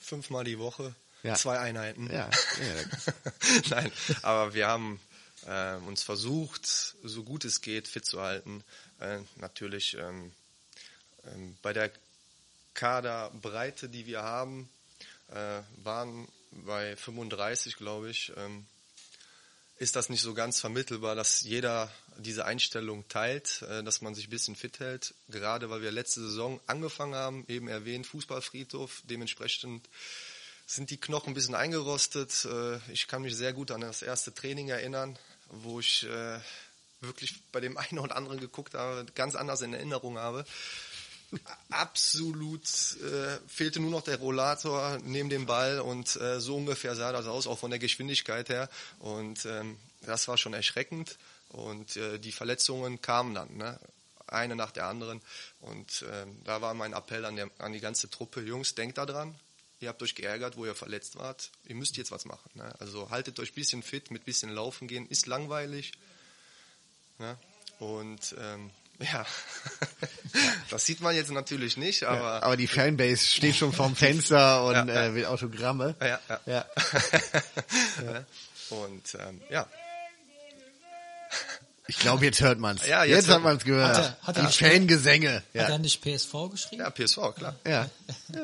[0.00, 1.34] fünfmal die Woche, Ja.
[1.34, 2.06] zwei Einheiten.
[2.12, 2.28] Ja.
[2.30, 3.30] ja.
[3.70, 3.90] Nein,
[4.22, 5.00] aber wir haben
[5.46, 6.66] äh, uns versucht,
[7.02, 8.62] so gut es geht, fit zu halten.
[9.00, 10.32] Äh, natürlich ähm,
[11.26, 11.90] ähm, bei der
[12.74, 14.68] Kaderbreite, die wir haben,
[15.30, 18.66] äh, waren bei 35, glaube ich, ähm,
[19.82, 24.28] ist das nicht so ganz vermittelbar, dass jeder diese Einstellung teilt, äh, dass man sich
[24.28, 25.12] ein bisschen fit hält.
[25.28, 29.88] Gerade weil wir letzte Saison angefangen haben, eben erwähnt, Fußballfriedhof, dementsprechend
[30.66, 32.44] sind die Knochen ein bisschen eingerostet.
[32.44, 35.18] Äh, Ich kann mich sehr gut an das erste Training erinnern,
[35.48, 36.38] wo ich äh,
[37.00, 40.44] wirklich bei dem einen oder anderen geguckt habe, ganz anders in Erinnerung habe.
[41.70, 47.12] Absolut äh, fehlte nur noch der Rollator neben dem Ball und äh, so ungefähr sah
[47.12, 48.68] das aus, auch von der Geschwindigkeit her.
[48.98, 51.16] Und ähm, das war schon erschreckend.
[51.48, 53.78] Und äh, die Verletzungen kamen dann, ne?
[54.26, 55.20] eine nach der anderen.
[55.60, 59.06] Und ähm, da war mein Appell an, der, an die ganze Truppe, Jungs, denkt da
[59.06, 59.34] dran.
[59.80, 61.50] Ihr habt euch geärgert, wo ihr verletzt wart.
[61.66, 62.50] Ihr müsst jetzt was machen.
[62.54, 62.72] Ne?
[62.78, 65.08] Also haltet euch ein bisschen fit, mit ein bisschen Laufen gehen.
[65.08, 65.92] Ist langweilig.
[67.18, 67.36] Ne?
[67.80, 68.70] Und ähm,
[69.12, 69.26] ja,
[70.70, 74.74] das sieht man jetzt natürlich nicht, aber Aber die Fanbase steht schon vorm Fenster und
[74.74, 75.04] Ja, ja.
[75.06, 75.94] Äh, will Autogramme.
[76.00, 76.64] ja, ja.
[78.04, 78.24] Ja.
[78.70, 79.66] Und ähm, ja,
[81.88, 82.86] Ich glaube, jetzt hört man's.
[82.86, 83.96] Ja, jetzt, jetzt hat man's gehört.
[83.96, 85.34] Hat er- hat er die Fangesänge.
[85.36, 85.78] Hat er Ja.
[85.78, 86.82] nicht PSV geschrieben?
[86.82, 87.54] ja, PSV, klar.
[87.66, 87.90] Ja.
[88.28, 88.40] Ja.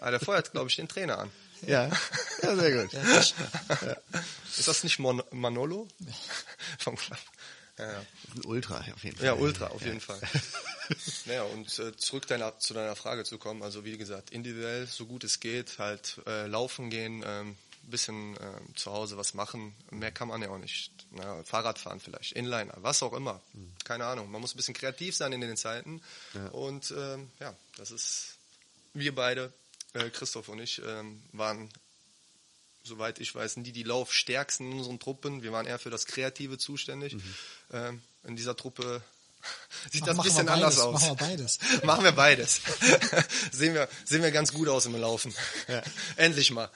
[0.00, 1.30] Aber der feuert, glaube ich, den Trainer an.
[1.66, 1.88] ja.
[2.42, 2.92] ja, sehr gut.
[2.92, 3.00] Ja,
[4.58, 5.86] Ist das nicht Mon Manolo?
[6.78, 7.18] Vom Club.
[7.78, 8.06] Ja, ja.
[8.34, 9.26] Ein Ultra auf jeden Fall.
[9.26, 10.20] Ja, Ultra, auf jeden Fall.
[11.24, 15.06] Naja, und äh, zurück deiner, zu deiner Frage zu kommen, also wie gesagt, individuell, so
[15.06, 20.10] gut es geht, halt äh, laufen gehen, ähm, bisschen ähm, zu Hause was machen, mehr
[20.10, 20.90] kann man ja auch nicht.
[21.12, 23.40] Na, Fahrrad fahren vielleicht, Inliner, was auch immer,
[23.84, 24.30] keine Ahnung.
[24.30, 26.02] Man muss ein bisschen kreativ sein in den Zeiten
[26.52, 28.36] und ähm, ja, das ist,
[28.92, 29.52] wir beide,
[29.94, 31.70] äh, Christoph und ich, ähm, waren
[32.84, 35.42] soweit ich weiß, nie die Laufstärksten in unseren Truppen.
[35.42, 37.16] Wir waren eher für das Kreative zuständig.
[37.72, 39.02] Ähm, in dieser Truppe
[39.90, 41.02] sieht das ein bisschen anders aus.
[41.02, 41.58] machen wir beides.
[41.84, 42.60] machen wir beides.
[43.52, 45.34] sehen, wir, sehen wir ganz gut aus im Laufen.
[46.16, 46.70] Endlich mal.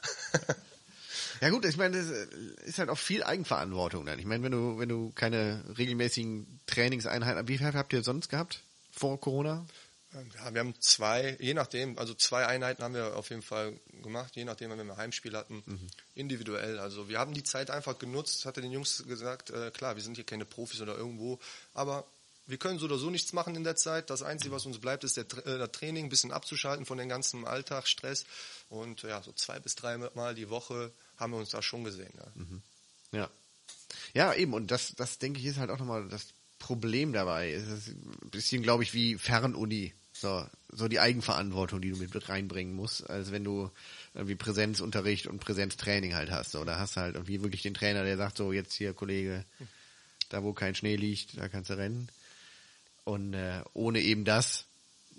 [1.40, 2.06] Ja gut, ich meine, das
[2.64, 4.18] ist halt auch viel Eigenverantwortung dann.
[4.18, 8.62] Ich meine, wenn du, wenn du keine regelmäßigen Trainingseinheiten, wie viel habt ihr sonst gehabt
[8.90, 9.66] vor Corona?
[10.36, 14.36] Ja, wir haben zwei, je nachdem, also zwei Einheiten haben wir auf jeden Fall gemacht,
[14.36, 15.62] je nachdem, wenn wir ein Heimspiel hatten,
[16.14, 16.78] individuell.
[16.78, 20.16] Also wir haben die Zeit einfach genutzt, hatte den Jungs gesagt, äh, klar, wir sind
[20.16, 21.38] hier keine Profis oder irgendwo,
[21.74, 22.06] aber
[22.46, 24.08] wir können so oder so nichts machen in der Zeit.
[24.08, 27.08] Das Einzige, was uns bleibt, ist der, äh, der Training, ein bisschen abzuschalten von dem
[27.08, 28.24] ganzen Alltagsstress.
[28.68, 32.12] Und ja, so zwei bis drei Mal die Woche haben wir uns da schon gesehen.
[33.12, 33.18] Ja.
[33.18, 33.30] Ja.
[34.14, 37.52] Ja, eben, und das, das denke ich ist halt auch nochmal das Problem dabei.
[37.52, 39.92] Es ist ein bisschen, glaube ich, wie Fernuni.
[40.20, 43.70] So, so die Eigenverantwortung, die du mit reinbringen musst, als wenn du
[44.14, 46.52] irgendwie Präsenzunterricht und Präsenztraining halt hast.
[46.52, 49.44] So, da hast du halt irgendwie wirklich den Trainer, der sagt so, jetzt hier, Kollege,
[50.28, 52.08] da wo kein Schnee liegt, da kannst du rennen.
[53.04, 54.64] Und äh, ohne eben das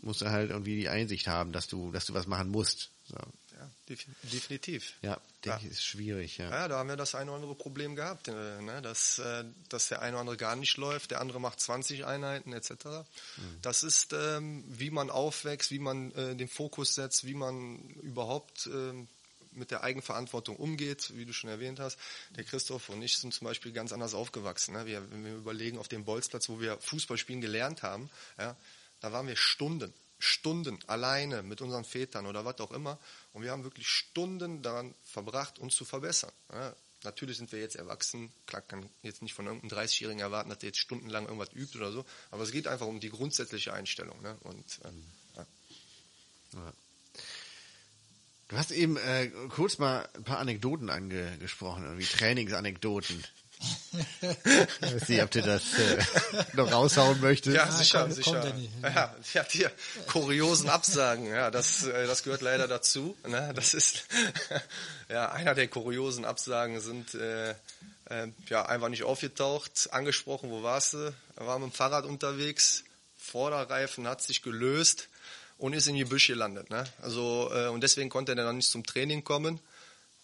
[0.01, 2.89] musst du halt irgendwie die Einsicht haben, dass du, dass du was machen musst.
[3.07, 3.17] So.
[3.59, 4.93] Ja, defi- definitiv.
[5.01, 5.65] Ja, denke Ja.
[5.65, 6.49] ich, ist schwierig, ja.
[6.51, 8.81] Ja, da haben wir das eine oder andere Problem gehabt, äh, ne?
[8.83, 12.53] dass, äh, dass der eine oder andere gar nicht läuft, der andere macht 20 Einheiten
[12.53, 13.05] etc.
[13.63, 18.67] Das ist, ähm, wie man aufwächst, wie man äh, den Fokus setzt, wie man überhaupt
[18.67, 19.07] ähm,
[19.53, 21.97] mit der Eigenverantwortung umgeht, wie du schon erwähnt hast.
[22.35, 24.75] Der Christoph und ich sind zum Beispiel ganz anders aufgewachsen.
[24.75, 24.85] Ne?
[24.85, 28.55] Wir, wenn wir überlegen, auf dem Bolzplatz, wo wir Fußball spielen gelernt haben, ja,
[28.99, 32.97] da waren wir Stunden, Stunden alleine mit unseren Vätern oder was auch immer.
[33.34, 36.32] Und wir haben wirklich Stunden daran verbracht, uns zu verbessern.
[36.51, 38.32] Ja, natürlich sind wir jetzt erwachsen.
[38.45, 41.91] Klar kann jetzt nicht von irgendeinem 30-Jährigen erwarten, dass der jetzt stundenlang irgendwas übt oder
[41.91, 42.06] so.
[42.32, 44.21] Aber es geht einfach um die grundsätzliche Einstellung.
[44.21, 44.38] Ne?
[44.41, 45.03] Und ähm,
[45.36, 45.47] ja.
[46.53, 46.73] Ja.
[48.47, 53.23] Du hast eben äh, kurz mal ein paar Anekdoten angesprochen, irgendwie Trainingsanekdoten.
[53.61, 55.97] Ich weiß nicht, ob du das äh,
[56.53, 57.55] noch raushauen möchtest.
[57.55, 58.31] Ja, Ah, sicher, komm- sicher.
[58.31, 58.69] komm, Danny.
[58.83, 59.71] ja, ich hab hier
[60.07, 63.17] kuriosen Absagen, ja, das, äh, das gehört leider dazu.
[63.27, 63.51] Ne?
[63.55, 64.05] Das ist
[65.09, 70.93] ja einer der kuriosen Absagen sind äh, äh, ja einfach nicht aufgetaucht, angesprochen, wo warst
[70.93, 71.13] du?
[71.35, 72.83] Er war mit dem Fahrrad unterwegs,
[73.17, 75.09] Vorderreifen hat sich gelöst
[75.57, 76.69] und ist in die Büsche gelandet.
[76.69, 76.83] Ne?
[77.01, 79.59] Also äh, und deswegen konnte er dann nicht zum Training kommen.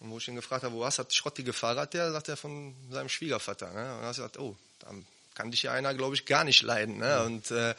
[0.00, 2.36] Und wo ich ihn gefragt habe, wo hast du das schrottige Fahrrad der, sagt er
[2.36, 3.72] von seinem Schwiegervater.
[3.72, 3.72] Ne?
[3.72, 4.90] Und dann hat er gesagt, oh, da
[5.34, 6.98] kann dich ja einer, glaube ich, gar nicht leiden.
[6.98, 7.22] Ne?
[7.24, 7.74] Und äh,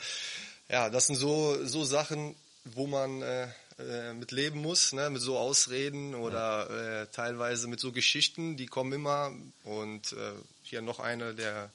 [0.69, 3.47] ja, das sind so, so Sachen, wo man äh,
[3.77, 5.09] äh, mit leben muss, ne?
[5.09, 9.31] mit so Ausreden oder äh, teilweise mit so Geschichten, die kommen immer.
[9.63, 10.31] Und äh,
[10.63, 11.69] hier noch eine, der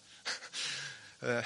[1.20, 1.42] äh,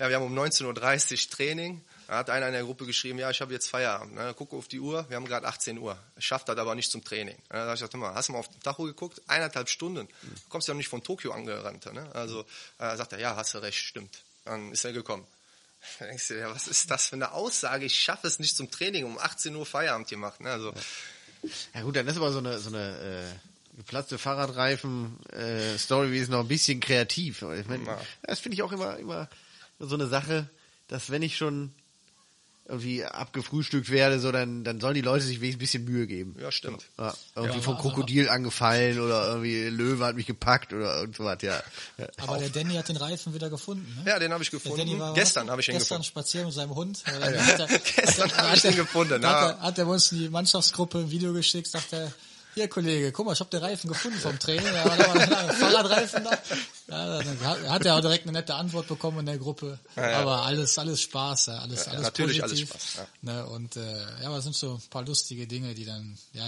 [0.00, 1.80] Ja, wir haben um 19.30 Uhr Training.
[2.14, 4.14] Da hat einer in der Gruppe geschrieben, ja, ich habe jetzt Feierabend.
[4.14, 4.32] Ne?
[4.34, 5.98] Gucke auf die Uhr, wir haben gerade 18 Uhr.
[6.18, 7.36] Schafft das aber nicht zum Training.
[7.48, 9.20] Da habe ich gesagt, mal, hast du mal auf den Tacho geguckt?
[9.26, 10.06] Eineinhalb Stunden.
[10.22, 11.92] Du kommst ja noch nicht von Tokio angerannt.
[11.92, 12.08] Ne?
[12.14, 12.46] Also
[12.78, 14.22] äh, sagt er, ja, hast du recht, stimmt.
[14.44, 15.26] Dann ist er gekommen.
[15.98, 17.84] Da denkst du, ja, was ist das für eine Aussage?
[17.84, 20.40] Ich schaffe es nicht zum Training, um 18 Uhr Feierabend gemacht.
[20.40, 20.52] Ne?
[20.52, 20.72] Also,
[21.74, 26.30] Ja gut, dann ist aber so eine, so eine äh, geplatzte Fahrradreifen äh, wie ist
[26.30, 27.42] noch ein bisschen kreativ.
[27.58, 28.00] Ich mein, Ja.
[28.22, 29.28] das finde ich auch immer, immer
[29.80, 30.48] so eine Sache,
[30.86, 31.74] dass wenn ich schon
[32.66, 36.34] irgendwie abgefrühstückt werde, so dann, dann sollen die Leute sich wenigstens ein bisschen Mühe geben.
[36.40, 36.86] Ja, stimmt.
[36.98, 41.16] Ja, irgendwie Ja, vom aber- Krokodil angefallen oder irgendwie Löwe hat mich gepackt oder irgend
[41.16, 41.62] sowas, ja.
[41.98, 42.06] ja.
[42.22, 43.86] Aber der Danny hat den Reifen wieder gefunden.
[44.02, 44.10] Ne?
[44.10, 44.98] ja, den habe ich gefunden.
[44.98, 46.04] War Gestern habe ich ihn gestern gefunden.
[46.04, 47.02] spazieren mit seinem Hund.
[47.06, 49.22] Er- er- Gestern hat er- habe ich er- gefunden.
[49.22, 52.10] Er, hat er uns in die Mannschaftsgruppe ein Video geschickt, sagt er,
[52.54, 56.24] hier Kollege, guck mal, ich habe den Reifen gefunden vom Training, da war da Fahrradreifen
[56.24, 56.30] da.
[56.88, 57.40] Ja, dann
[57.70, 59.78] hat, er auch direkt eine nette Antwort bekommen in der Gruppe.
[59.96, 60.20] ja.
[60.20, 62.80] Aber alles, alles Spaß, ja, alles, Ja, alles natürlich alles positiv.
[62.92, 66.16] Spaß, Ne, und äh, ja, aber es sind so ein paar lustige Dinge, die dann,
[66.32, 66.46] ja,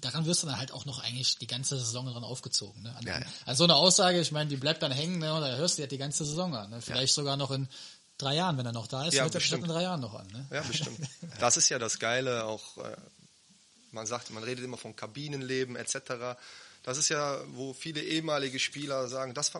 [0.00, 2.82] daran wirst du dann halt auch noch eigentlich die ganze Saison dran aufgezogen.
[2.82, 2.94] Ne?
[2.96, 3.26] An, Ja, ja.
[3.46, 5.82] an so eine Aussage, ich meine, die bleibt dann hängen, ne, und da hörst du
[5.82, 6.70] ja die ganze Saison an.
[6.70, 6.80] Ne?
[6.80, 7.68] Vielleicht sogar noch in
[8.16, 9.64] drei Jahren, wenn er noch da ist, Ja, hört er bestimmt.
[9.64, 10.26] in drei Jahren noch an.
[10.28, 10.46] Ne?
[10.50, 10.98] Ja, bestimmt.
[11.40, 12.96] Das ist ja das Geile, auch äh,
[13.94, 16.36] man sagt, man redet immer von Kabinenleben etc.
[16.82, 19.52] Das ist ja, wo viele ehemalige Spieler sagen, das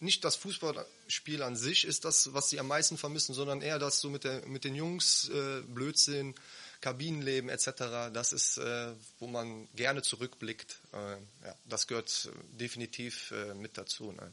[0.00, 4.00] nicht das Fußballspiel an sich ist das, was sie am meisten vermissen, sondern eher das
[4.00, 6.34] so mit, der, mit den Jungs, äh, Blödsinn,
[6.80, 8.12] Kabinenleben etc.
[8.12, 10.80] Das ist, äh, wo man gerne zurückblickt.
[10.92, 11.12] Äh,
[11.46, 14.10] ja, das gehört äh, definitiv äh, mit dazu.
[14.10, 14.32] Ne?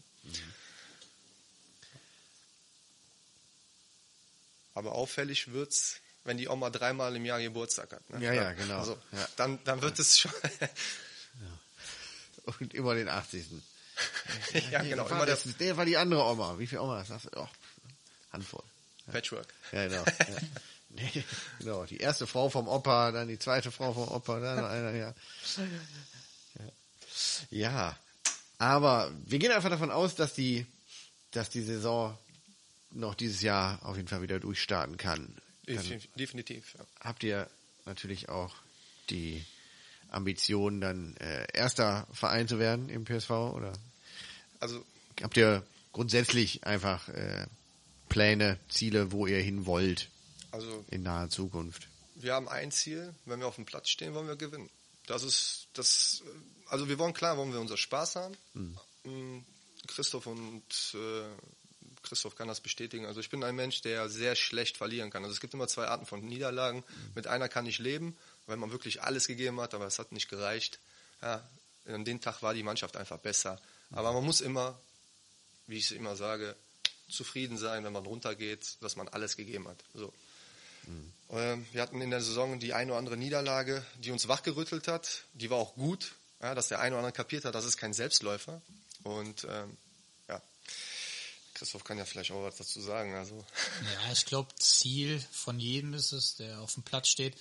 [4.74, 5.98] Aber auffällig wird's,
[6.30, 8.08] wenn die Oma dreimal im Jahr Geburtstag hat.
[8.12, 8.24] Ne?
[8.24, 8.78] Ja, ja, genau.
[8.78, 9.28] Also, Ja.
[9.36, 10.32] Dann, dann wird es schon.
[12.60, 13.48] Und immer den 80.
[14.72, 14.90] ja, genau.
[14.90, 16.60] Der war, Immer der das, der war die andere Oma.
[16.60, 17.30] Wie viele Omas hast du?
[17.36, 17.48] Oh,
[18.32, 18.64] Handvoll.
[19.12, 19.48] Patchwork.
[19.72, 20.06] Ja, genau.
[20.20, 20.38] Ja.
[20.92, 21.24] Nee,
[21.60, 21.86] genau.
[21.86, 25.14] Die erste Frau vom Opa, dann die zweite Frau vom Opa, dann einer, ja.
[26.56, 26.66] Ja.
[27.50, 27.98] Ja.
[28.60, 30.66] Aber wir gehen einfach davon aus, dass die,
[31.32, 32.18] dass die Saison
[32.92, 35.36] noch dieses Jahr auf jeden Fall wieder durchstarten kann.
[35.76, 36.12] Dann Definitiv.
[36.16, 36.86] definitiv ja.
[37.02, 37.48] habt ihr
[37.86, 38.56] natürlich auch
[39.12, 39.46] die
[40.10, 43.74] Ambition, dann äh, erster Verein zu werden im PSV oder
[44.60, 44.84] Also
[45.22, 47.46] habt ihr grundsätzlich einfach äh,
[48.10, 50.10] Pläne, Ziele, wo ihr hin wollt
[50.52, 51.88] Also in naher Zukunft?
[52.16, 54.70] wir haben ein Ziel, wenn wir auf dem Platz stehen, wollen wir gewinnen.
[55.08, 56.22] Das ist das,
[56.68, 58.36] also wir wollen klar, wollen wir unser Spaß haben.
[59.04, 59.40] Mm,
[59.88, 60.64] Christoph und
[60.96, 61.59] äh,
[62.04, 63.06] Christoph kann das bestätigen.
[63.06, 65.24] Also ich bin ein Mensch, der sehr schlecht verlieren kann.
[65.24, 66.84] Also es gibt immer zwei Arten von Niederlagen.
[67.16, 70.30] Mit einer kann ich leben, weil man wirklich alles gegeben hat, aber es hat nicht
[70.30, 70.80] gereicht.
[71.22, 71.48] Ja,
[71.86, 73.60] an dem Tag war die Mannschaft einfach besser.
[73.92, 74.80] Aber man muss immer,
[75.68, 76.56] wie ich es immer sage,
[77.10, 79.84] zufrieden sein, wenn man runtergeht, dass man alles gegeben hat.
[79.94, 80.14] So.
[81.32, 85.24] Ähm, Wir hatten in der Saison die eine oder andere Niederlage, die uns wachgerüttelt hat.
[85.34, 87.94] Die war auch gut, ja, dass der eine oder andere kapiert hat, das ist kein
[87.94, 88.62] Selbstläufer.
[89.04, 89.78] Und ähm,
[91.60, 93.14] Christoph kann ja vielleicht auch was dazu sagen.
[93.16, 93.36] Also
[93.84, 97.36] Ja, ich glaube, Ziel von jedem ist es, der auf dem Platz steht,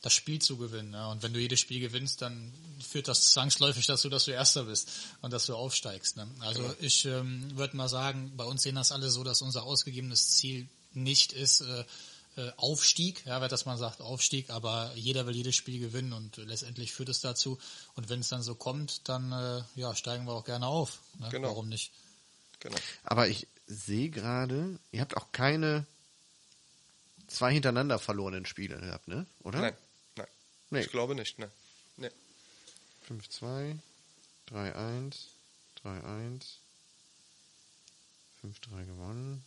[0.00, 0.92] das Spiel zu gewinnen.
[0.92, 1.10] Ja.
[1.10, 4.88] Und wenn du jedes Spiel gewinnst, dann führt das zwangsläufig dazu, dass du Erster bist
[5.22, 6.16] und dass du aufsteigst.
[6.16, 6.28] Ne?
[6.38, 10.36] Also ich ähm, würde mal sagen, bei uns sehen das alle so, dass unser ausgegebenes
[10.36, 11.84] Ziel nicht ist äh,
[12.36, 16.36] äh, Aufstieg, ja, weil dass man sagt Aufstieg, aber jeder will jedes Spiel gewinnen und
[16.36, 17.58] letztendlich führt es dazu.
[17.96, 21.00] Und wenn es dann so kommt, dann äh, ja, steigen wir auch gerne auf.
[21.18, 21.28] Ne?
[21.30, 21.48] Genau.
[21.48, 21.90] Warum nicht?
[22.60, 22.76] Genau.
[23.04, 25.86] Aber ich sehe gerade, ihr habt auch keine
[27.26, 29.26] zwei hintereinander verlorenen Spiele gehabt, ne?
[29.40, 29.60] Oder?
[29.60, 29.76] Nein,
[30.16, 30.26] nein.
[30.70, 30.80] Nee.
[30.80, 31.38] Ich glaube nicht.
[31.38, 31.50] Ne.
[31.96, 32.10] Nee.
[33.08, 33.78] 5-2,
[34.50, 35.14] 3-1,
[35.84, 36.42] 3-1,
[38.44, 39.44] 5-3 gewonnen.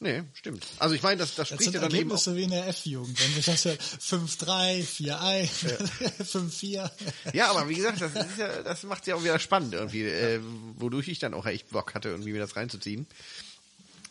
[0.00, 0.64] Nee, stimmt.
[0.78, 2.50] Also ich meine, das, das Das spricht sind ja dann eben auch, Ergebnisse wie in
[2.50, 3.20] der F-Jugend.
[3.20, 5.48] Wenn sich das ja 5-3, 4-1,
[6.22, 6.90] 5-4.
[7.32, 10.40] Ja, aber wie gesagt, das ist ja, das macht ja auch wieder spannend irgendwie, äh,
[10.76, 13.06] wodurch ich dann auch echt Bock hatte, irgendwie mir das reinzuziehen.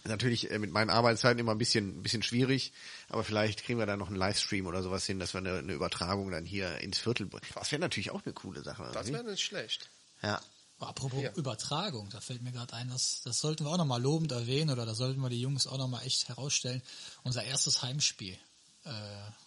[0.03, 2.73] Natürlich äh, mit meinen Arbeitszeiten immer ein bisschen, ein bisschen schwierig,
[3.07, 5.73] aber vielleicht kriegen wir da noch einen Livestream oder sowas hin, dass wir eine, eine
[5.73, 7.27] Übertragung dann hier ins Viertel.
[7.27, 7.43] bringen.
[7.55, 8.83] Das wäre natürlich auch eine coole Sache.
[8.93, 9.13] Das irgendwie.
[9.13, 9.89] wäre nicht schlecht.
[10.21, 10.41] ja.
[10.79, 11.31] Apropos Ja.
[11.33, 14.85] Übertragung, da fällt mir gerade ein, das, das sollten wir auch nochmal lobend erwähnen oder
[14.85, 16.83] da sollten wir die Jungs auch nochmal echt herausstellen.
[17.23, 18.37] Unser erstes Heimspiel
[18.85, 18.89] äh,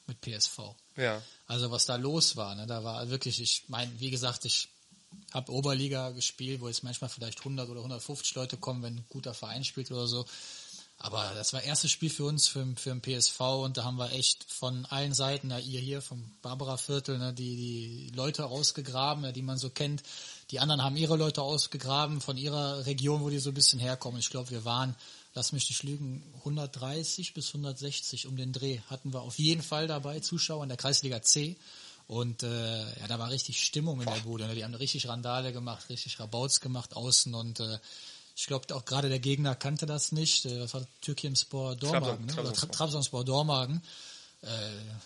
[0.06, 0.58] mit PSV.
[0.96, 1.22] Ja.
[1.46, 4.68] Also was da los war, ne, da war wirklich, ich meine, wie gesagt, ich
[5.32, 9.34] habe Oberliga gespielt, wo jetzt manchmal vielleicht 100 oder 150 Leute kommen, wenn ein guter
[9.34, 10.26] Verein spielt oder so.
[11.02, 14.12] Aber das war erstes Spiel für uns, für, für den PSV und da haben wir
[14.12, 19.22] echt von allen Seiten, na, ihr hier vom Barbara Viertel, ne, die, die Leute rausgegraben,
[19.22, 20.02] ne, die man so kennt,
[20.50, 24.18] die anderen haben ihre Leute ausgegraben von ihrer Region, wo die so ein bisschen herkommen.
[24.20, 24.94] Ich glaube, wir waren,
[25.34, 29.86] lass mich nicht lügen, 130 bis 160 um den Dreh hatten wir auf jeden Fall
[29.86, 31.56] dabei, Zuschauer in der Kreisliga C.
[32.06, 34.46] Und äh, ja, da war richtig Stimmung in der Bude.
[34.48, 34.54] Ne?
[34.56, 37.78] Die haben richtig Randale gemacht, richtig Rabauts gemacht außen und äh,
[38.36, 40.44] ich glaube auch gerade der Gegner kannte das nicht.
[40.46, 42.32] Äh, Das war Türkimspor Dormagen, ne?
[42.40, 43.80] oder Tra- Trabzonspor Dormagen.
[44.42, 44.48] Äh,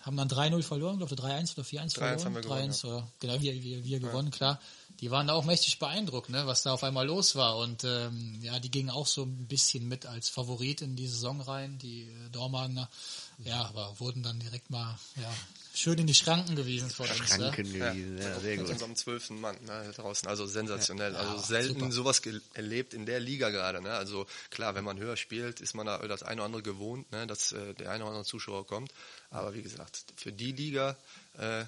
[0.03, 2.25] haben dann 3-0 verloren, glaube ich, 3-1 oder 4-1 verloren.
[2.25, 4.61] haben wir gewonnen, 3-1 oder genau, wir, wir, wir gewonnen, klar.
[5.05, 7.59] Die waren da auch mächtig beeindruckt, ne, was da auf einmal los war.
[7.59, 11.43] Und ähm, ja, die gingen auch so ein bisschen mit als Favorit in die Saison
[11.43, 12.89] rein, die äh, Dormagener.
[13.45, 15.31] Ja, aber wurden dann direkt mal ja,
[15.75, 17.19] schön in die Schranken gewiesen vor uns.
[17.19, 17.27] Ne?
[17.27, 18.71] Schranken gewesen, ja, sehr Mit gut.
[18.71, 20.27] unserem zwölften Mann ne, draußen.
[20.27, 21.13] Also sensationell.
[21.13, 21.93] Ja, also selten super.
[21.93, 22.23] sowas
[22.55, 23.83] erlebt in der Liga gerade.
[23.83, 23.91] Ne?
[23.91, 27.27] Also klar, wenn man höher spielt, ist man da das eine oder andere gewohnt, ne?
[27.27, 28.91] dass äh, der eine oder andere Zuschauer kommt.
[29.29, 30.97] Aber wie gesagt, für die Liga,
[31.37, 31.67] äh,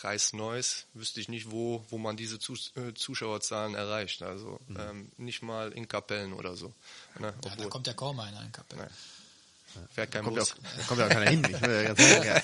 [0.00, 4.22] Kreis Neuss, wüsste ich nicht, wo, wo man diese Zus äh, Zuschauerzahlen erreicht.
[4.22, 6.72] Also ähm, nicht mal in Kapellen oder so.
[7.18, 7.34] Ne?
[7.44, 8.82] Ja, da kommt ja kaum einer in Kapelle.
[8.82, 9.88] Nein.
[9.92, 10.52] fährt kein Kommt ja Bus.
[10.52, 11.44] auch, da kommt ja auch keiner hin.
[11.50, 12.42] Ich will ja ganz sagen, ja.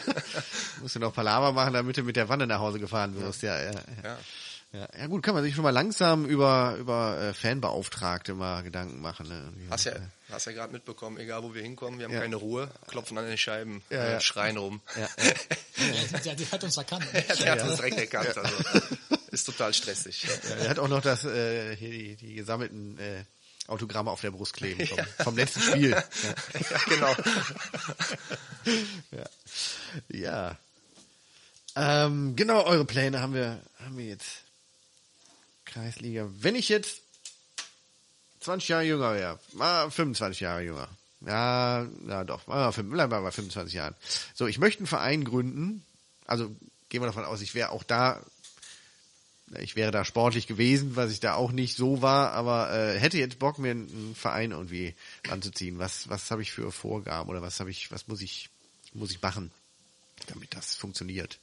[0.80, 3.42] Musst du noch Palaver machen, damit du mit der Wanne nach Hause gefahren wirst.
[3.42, 3.72] Ja, ja,
[4.04, 4.18] ja.
[4.72, 4.80] Ja.
[4.80, 9.00] Ja, ja gut, kann man sich schon mal langsam über über äh, Fanbeauftragte mal Gedanken
[9.00, 9.28] machen.
[9.28, 9.52] Ne?
[9.68, 9.94] Hast ja,
[10.30, 12.20] hast ja gerade mitbekommen, egal wo wir hinkommen, wir haben Ja.
[12.20, 14.20] keine Ruhe, klopfen an den Scheiben, Ja, äh, ja.
[14.20, 14.80] schreien rum.
[14.96, 15.08] Ja,
[16.24, 17.04] der, der hat uns erkannt.
[17.12, 18.36] Der hat uns direkt erkannt.
[18.36, 18.50] Also,
[19.32, 20.22] ist total stressig.
[20.22, 23.24] ja, er hat auch noch das äh, hier die, die gesammelten äh,
[23.66, 25.90] Autogramme auf der Brust kleben vom, vom letzten Spiel.
[25.90, 26.04] Ja.
[26.70, 27.14] ja, genau.
[29.10, 29.26] Ja.
[30.08, 30.56] ja.
[31.76, 34.42] Ähm, genau, eure Pläne haben wir, haben wir jetzt.
[35.72, 36.28] Kreisliga.
[36.38, 37.02] Wenn ich jetzt
[38.40, 40.88] 20 Jahre jünger wäre, mal 25 Jahre jünger.
[41.26, 43.94] Ja, ja doch, bleiben wir bei 25 Jahren.
[44.34, 45.84] So, ich möchte einen Verein gründen.
[46.26, 46.54] Also
[46.88, 48.22] gehen wir davon aus, ich wäre auch da,
[49.58, 53.18] ich wäre da sportlich gewesen, was ich da auch nicht so war, aber äh, hätte
[53.18, 54.94] jetzt Bock, mir einen Verein irgendwie
[55.28, 55.78] anzuziehen.
[55.78, 58.48] Was, was habe ich für Vorgaben oder was habe ich, was muss ich,
[58.94, 59.50] muss ich machen,
[60.26, 61.38] damit das funktioniert?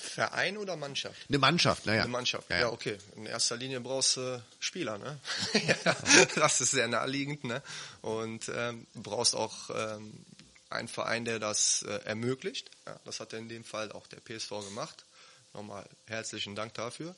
[0.00, 1.16] Verein oder Mannschaft?
[1.28, 2.02] Eine Mannschaft, naja.
[2.02, 2.48] Eine Mannschaft.
[2.50, 2.72] Ja, Ja, ja.
[2.72, 2.98] okay.
[3.16, 5.18] In erster Linie brauchst du Spieler, ne?
[5.84, 5.96] ja,
[6.34, 7.62] das ist sehr naheliegend, ne?
[8.02, 10.24] Und ähm, du brauchst auch ähm,
[10.70, 12.70] einen Verein, der das äh, ermöglicht.
[12.86, 15.04] Ja, das hat in dem Fall auch der PSV gemacht.
[15.52, 17.14] Nochmal herzlichen Dank dafür.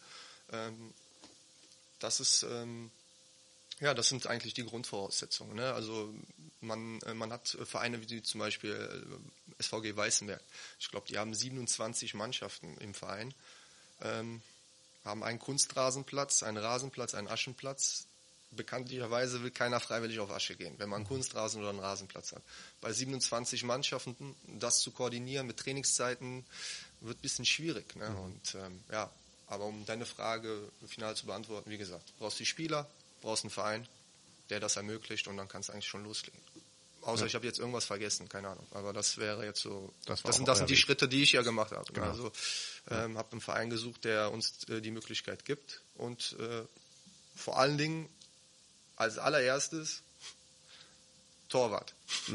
[0.53, 0.93] Ähm,
[2.01, 2.91] das ist ähm,
[3.83, 5.57] ja, das sind eigentlich die Grundvoraussetzungen.
[5.57, 5.75] Ne?
[5.75, 6.15] Also
[6.61, 10.41] man, äh, man hat äh, Vereine wie zum Beispiel äh, SVG Weißenberg.
[10.79, 13.35] Ich glaube, die haben 27 Mannschaften im Verein,
[14.01, 14.41] ähm,
[15.05, 18.07] haben einen Kunstrasenplatz, einen Rasenplatz, einen Aschenplatz.
[18.53, 22.43] Bekanntlicherweise will keiner freiwillig auf Asche gehen, wenn man einen Kunstrasen oder einen Rasenplatz hat.
[22.81, 26.45] Bei 27 Mannschaften das zu koordinieren mit Trainingszeiten
[27.01, 27.97] wird ein bisschen schwierig.
[27.97, 28.15] Ne?
[28.15, 29.11] Und ähm, ja,
[29.49, 32.89] aber um deine Frage final zu beantworten, wie gesagt, du brauchst die Spieler,
[33.23, 33.89] brauchst einen Verein,
[34.51, 36.39] der das ermöglicht und dann kannst du eigentlich schon loslegen.
[37.03, 38.67] Außer ich habe jetzt irgendwas vergessen, keine Ahnung.
[38.71, 39.93] Aber das wäre jetzt so.
[40.07, 40.81] Das Das, sind, das sind die Weg.
[40.81, 41.93] Schritte, die ich ja gemacht habe.
[41.93, 42.07] Genau.
[42.07, 42.33] Also
[42.91, 46.63] ähm, habe einen Verein gesucht, der uns äh, die Möglichkeit gibt und äh,
[47.35, 48.09] vor allen Dingen
[48.95, 50.03] als allererstes
[51.49, 51.95] Torwart.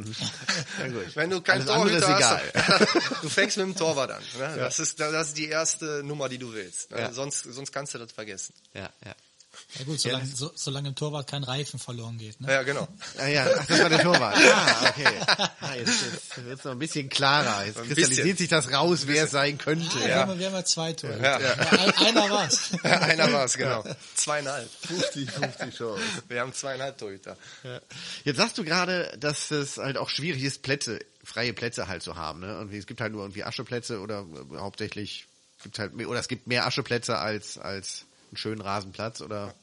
[0.80, 1.16] Ja, gut.
[1.16, 4.24] Wenn du keinen Alles andere Torhüter hast, du fängst mit dem Torwart an.
[4.38, 4.58] Ne?
[4.58, 6.92] Das, ist, das ist die erste Nummer, die du willst.
[6.92, 7.00] Ne?
[7.00, 7.14] Ja.
[7.14, 8.54] Sonst, sonst kannst du das vergessen.
[8.74, 9.16] Ja, ja.
[9.80, 12.40] Ja gut, solange, so, solange im Torwart kein Reifen verloren geht.
[12.42, 12.52] Ne?
[12.52, 12.88] Ja, genau.
[13.18, 14.38] Ah, ja, ach, das war der Torwart.
[14.48, 15.08] Ah, okay.
[15.62, 17.66] Ah, jetzt jetzt wird es noch ein bisschen klarer.
[17.66, 18.38] Jetzt Ein kristallisiert bisschen.
[18.38, 20.00] sich das raus, wer es sein könnte.
[20.00, 20.16] Wir, Ja.
[20.22, 21.20] haben, wir haben ja zwei Tore.
[21.22, 21.38] Ja.
[21.38, 22.72] Ein, einer war's.
[22.84, 23.84] Einer war es, genau.
[24.16, 24.70] Zweieinhalb.
[24.88, 26.02] 50, 50 Chance.
[26.28, 27.38] Wir haben zweieinhalb Torhüter.
[27.64, 27.80] Ja.
[28.24, 32.16] Jetzt sagst du gerade, dass es halt auch schwierig ist, Plätze, freie Plätze halt zu
[32.16, 32.40] haben.
[32.40, 32.48] Ne?
[32.48, 34.22] Irgendwie, es gibt halt nur irgendwie Ascheplätze oder
[34.54, 35.28] äh, hauptsächlich
[35.64, 39.54] gibt halt mehr, oder es gibt mehr Ascheplätze als als einen schönen Rasenplatz oder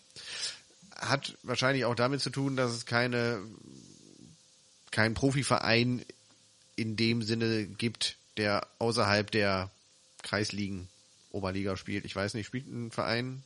[0.96, 3.42] hat wahrscheinlich auch damit zu tun, dass es keine
[4.90, 6.04] kein Profiverein
[6.76, 9.70] in dem Sinne gibt, der außerhalb der
[10.22, 10.88] Kreisligen
[11.30, 12.04] Oberliga spielt.
[12.04, 13.42] Ich weiß nicht, spielt ein Verein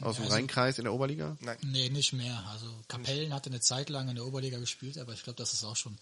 [0.00, 1.36] aus dem also- Rheinkreis in der Oberliga?
[1.40, 1.58] Nein.
[1.62, 2.44] Nee, nicht mehr.
[2.52, 5.64] Also Kapellen hatte eine Zeit lang in der Oberliga gespielt, aber ich glaube, das ist
[5.64, 5.98] auch schon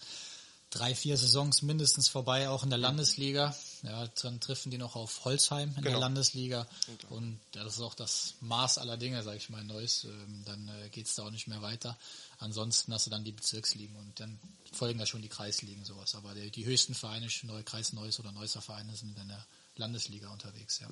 [0.69, 3.55] drei, vier Saisons mindestens vorbei, auch in der Landesliga.
[3.83, 5.99] Ja, dann treffen die noch auf Holzheim in der Genau.
[5.99, 6.67] Landesliga.
[7.09, 10.03] Und ja, das ist auch das Maß aller Dinge, sage ich mal, in Neuss.
[10.03, 11.97] Ähm, Dann äh, geht's da auch nicht mehr weiter.
[12.39, 14.39] Ansonsten hast du dann die Bezirksligen und dann
[14.73, 16.15] folgen da schon die Kreisligen sowas.
[16.15, 19.45] Aber die, die höchsten Vereine, Neue Kreis Neuss oder Neusser Vereine sind in der
[19.77, 20.79] Landesliga unterwegs.
[20.79, 20.89] Ja.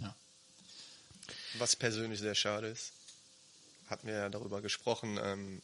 [0.00, 0.16] ja.
[1.58, 2.92] Was persönlich sehr schade ist,
[3.86, 5.60] hatten wir ja darüber gesprochen, ähm,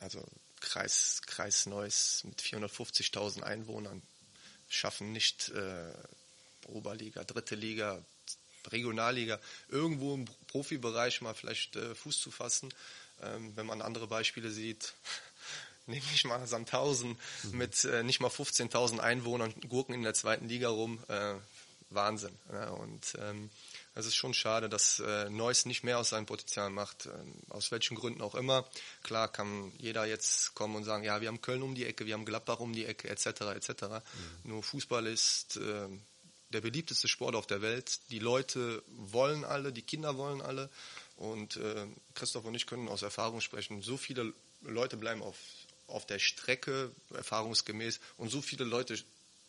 [0.00, 0.24] also
[0.62, 4.02] Kreis, Kreis Neuss mit 450.000 Einwohnern
[4.68, 5.92] schaffen nicht äh,
[6.68, 8.02] Oberliga, dritte Liga
[8.70, 12.72] Regionalliga irgendwo im Profibereich mal vielleicht äh, Fuß zu fassen.
[13.20, 14.94] Ähm, wenn man andere Beispiele sieht,
[15.86, 17.58] nehme ich mal Sandhausen mhm.
[17.58, 21.02] mit äh, nicht mal 15.000 Einwohnern, Gurken in der zweiten Liga rum.
[21.08, 21.34] Äh,
[21.90, 22.36] Wahnsinn.
[22.50, 23.50] Ja, und ähm,
[23.94, 27.70] es ist schon schade, dass äh, Neuss nicht mehr aus seinem Potenzial macht, ähm, aus
[27.70, 28.66] welchen Gründen auch immer.
[29.02, 32.14] Klar kann jeder jetzt kommen und sagen, ja, wir haben Köln um die Ecke, wir
[32.14, 33.82] haben Gladbach um die Ecke, etc., etc.
[33.82, 34.00] Mhm.
[34.44, 35.88] Nur Fußball ist äh,
[36.50, 38.00] der beliebteste Sport auf der Welt.
[38.10, 40.70] Die Leute wollen alle, die Kinder wollen alle.
[41.16, 44.32] Und äh, Christoph und ich können aus Erfahrung sprechen, so viele
[44.62, 45.36] Leute bleiben auf,
[45.86, 48.98] auf der Strecke, erfahrungsgemäß, und so viele Leute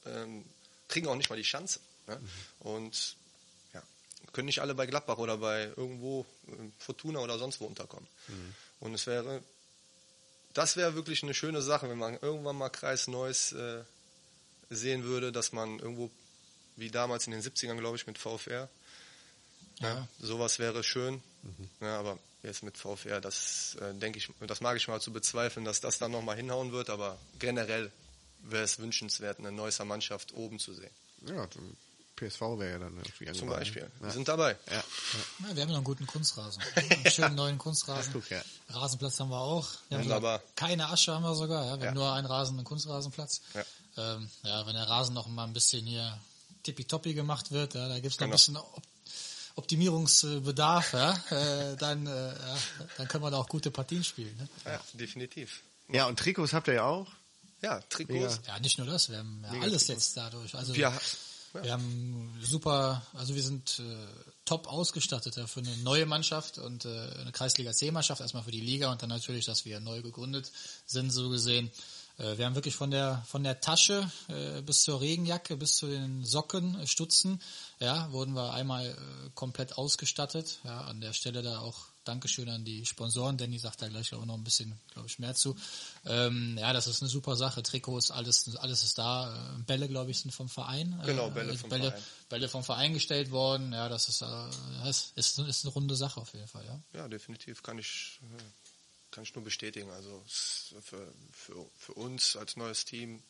[0.05, 0.43] ähm,
[0.87, 1.79] kriegen auch nicht mal die Chance.
[2.07, 2.17] Ne?
[2.19, 2.67] Mhm.
[2.67, 3.15] Und
[4.31, 8.07] können nicht alle bei Gladbach oder bei irgendwo äh, Fortuna oder sonst wo unterkommen.
[8.27, 8.55] Mhm.
[8.79, 9.41] Und es wäre,
[10.53, 13.83] das wäre wirklich eine schöne Sache, wenn man irgendwann mal Kreis Neues äh,
[14.69, 16.09] sehen würde, dass man irgendwo,
[16.75, 18.69] wie damals in den 70ern, glaube ich, mit VfR,
[19.79, 19.87] ja.
[19.87, 21.21] ja sowas wäre schön.
[21.43, 21.69] Mhm.
[21.81, 25.65] Ja, aber jetzt mit VfR, das äh, denke ich, das mag ich mal zu bezweifeln,
[25.65, 27.91] dass das dann nochmal hinhauen wird, aber generell
[28.39, 30.91] wäre es wünschenswert, eine Neusser Mannschaft oben zu sehen.
[31.25, 31.47] Ja,
[32.15, 33.81] PSV wäre ja dann irgendwie Zum Beispiel.
[33.81, 34.05] Ja.
[34.05, 34.57] Wir sind dabei.
[34.69, 34.75] Ja.
[34.75, 35.55] ja.
[35.55, 36.61] wir haben noch einen guten Kunstrasen.
[36.75, 38.23] Einen schönen neuen Kunstrasen.
[38.29, 38.41] Ja.
[38.69, 39.67] Rasenplatz haben wir auch.
[39.89, 40.41] Wir haben Wunderbar.
[40.55, 41.65] keine Asche haben wir sogar.
[41.65, 41.79] Ja.
[41.79, 43.41] Wir haben nur einen Rasen, einen Kunstrasenplatz.
[43.53, 43.63] Ja.
[43.97, 46.17] Ähm, ja, wenn der Rasen noch mal ein bisschen hier
[46.63, 48.33] tippitoppi gemacht wird, ja, da gibt's noch genau.
[48.33, 48.57] ein bisschen
[49.55, 52.57] Optimierungsbedarf, ja, äh, dann, äh, ja,
[52.97, 54.35] dann können wir da auch gute Partien spielen.
[54.37, 54.47] Ne?
[54.65, 55.61] Ja, definitiv.
[55.89, 57.07] Ja, und Trikots habt ihr ja auch.
[57.61, 58.41] Ja, Trikots.
[58.47, 60.55] Ja, nicht nur das, wir haben ja alles jetzt dadurch.
[60.55, 60.91] Also wir,
[61.61, 63.83] wir haben super, also wir sind äh,
[64.45, 66.89] top ausgestattet ja, für eine neue Mannschaft und äh,
[67.19, 70.51] eine Kreisliga C-Mannschaft, erstmal für die Liga und dann natürlich, dass wir neu gegründet
[70.85, 71.69] sind, so gesehen.
[72.17, 75.87] Äh, wir haben wirklich von der von der Tasche äh, bis zur Regenjacke, bis zu
[75.87, 77.41] den Socken, äh, Stutzen,
[77.79, 78.95] ja, wurden wir einmal äh,
[79.35, 80.59] komplett ausgestattet.
[80.63, 83.37] Ja, an der Stelle da auch Dankeschön an die Sponsoren.
[83.37, 85.55] Danny sagt da gleich auch noch ein bisschen, glaube ich, mehr zu.
[86.05, 87.63] Ähm, ja, das ist eine super Sache.
[87.63, 89.55] Trikots, alles, alles ist da.
[89.55, 90.99] Äh, Bälle, glaube ich, sind vom Verein.
[91.01, 92.03] Äh, genau, Bälle vom Bälle, Verein.
[92.29, 93.73] Bälle vom Verein gestellt worden.
[93.73, 96.65] Ja, das ist, äh, ist, ist, ist eine runde Sache auf jeden Fall.
[96.65, 98.19] Ja, ja definitiv kann ich,
[99.11, 99.89] kann ich nur bestätigen.
[99.91, 103.23] Also für, für, für uns als neues Team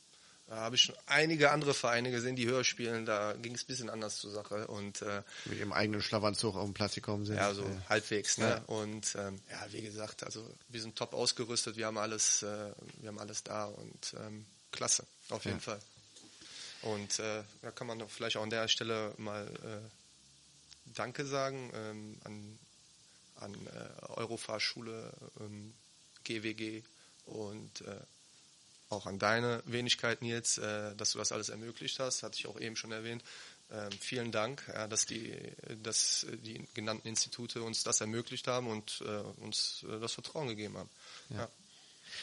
[0.47, 3.05] da habe ich schon einige andere Vereine gesehen, die höher spielen.
[3.05, 4.67] Da ging es ein bisschen anders zur Sache.
[4.67, 7.37] Und, äh, Mit ihrem eigenen Schlafanzug auf den Platz gekommen sind.
[7.37, 8.37] Ja, so äh, halbwegs.
[8.37, 8.49] Ne?
[8.49, 8.57] Ja.
[8.67, 11.77] Und ähm, ja, wie gesagt, also wir sind top ausgerüstet.
[11.77, 15.63] Wir haben alles, äh, wir haben alles da und ähm, klasse, auf jeden ja.
[15.63, 15.79] Fall.
[16.81, 21.71] Und äh, da kann man doch vielleicht auch an der Stelle mal äh, Danke sagen
[21.73, 22.59] ähm, an,
[23.37, 25.73] an äh, Eurofahrschule, ähm,
[26.25, 26.83] GWG
[27.25, 27.95] und äh,
[28.93, 32.59] auch an deine Wenigkeit, Nils, äh, dass du das alles ermöglicht hast, hatte ich auch
[32.59, 33.23] eben schon erwähnt.
[33.71, 35.33] Ähm, vielen Dank, ja, dass, die,
[35.81, 40.77] dass die genannten Institute uns das ermöglicht haben und äh, uns äh, das Vertrauen gegeben
[40.77, 40.89] haben.
[41.29, 41.37] Ja.
[41.37, 41.49] ja.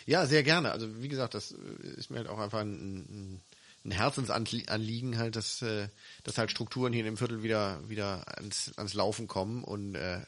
[0.06, 0.26] Ja.
[0.26, 0.70] sehr gerne.
[0.70, 3.40] Also wie gesagt, das ist mir halt auch einfach ein,
[3.84, 5.88] ein Herzensanliegen halt, dass, äh,
[6.22, 10.20] dass halt Strukturen hier in dem Viertel wieder wieder ans, ans Laufen kommen und äh,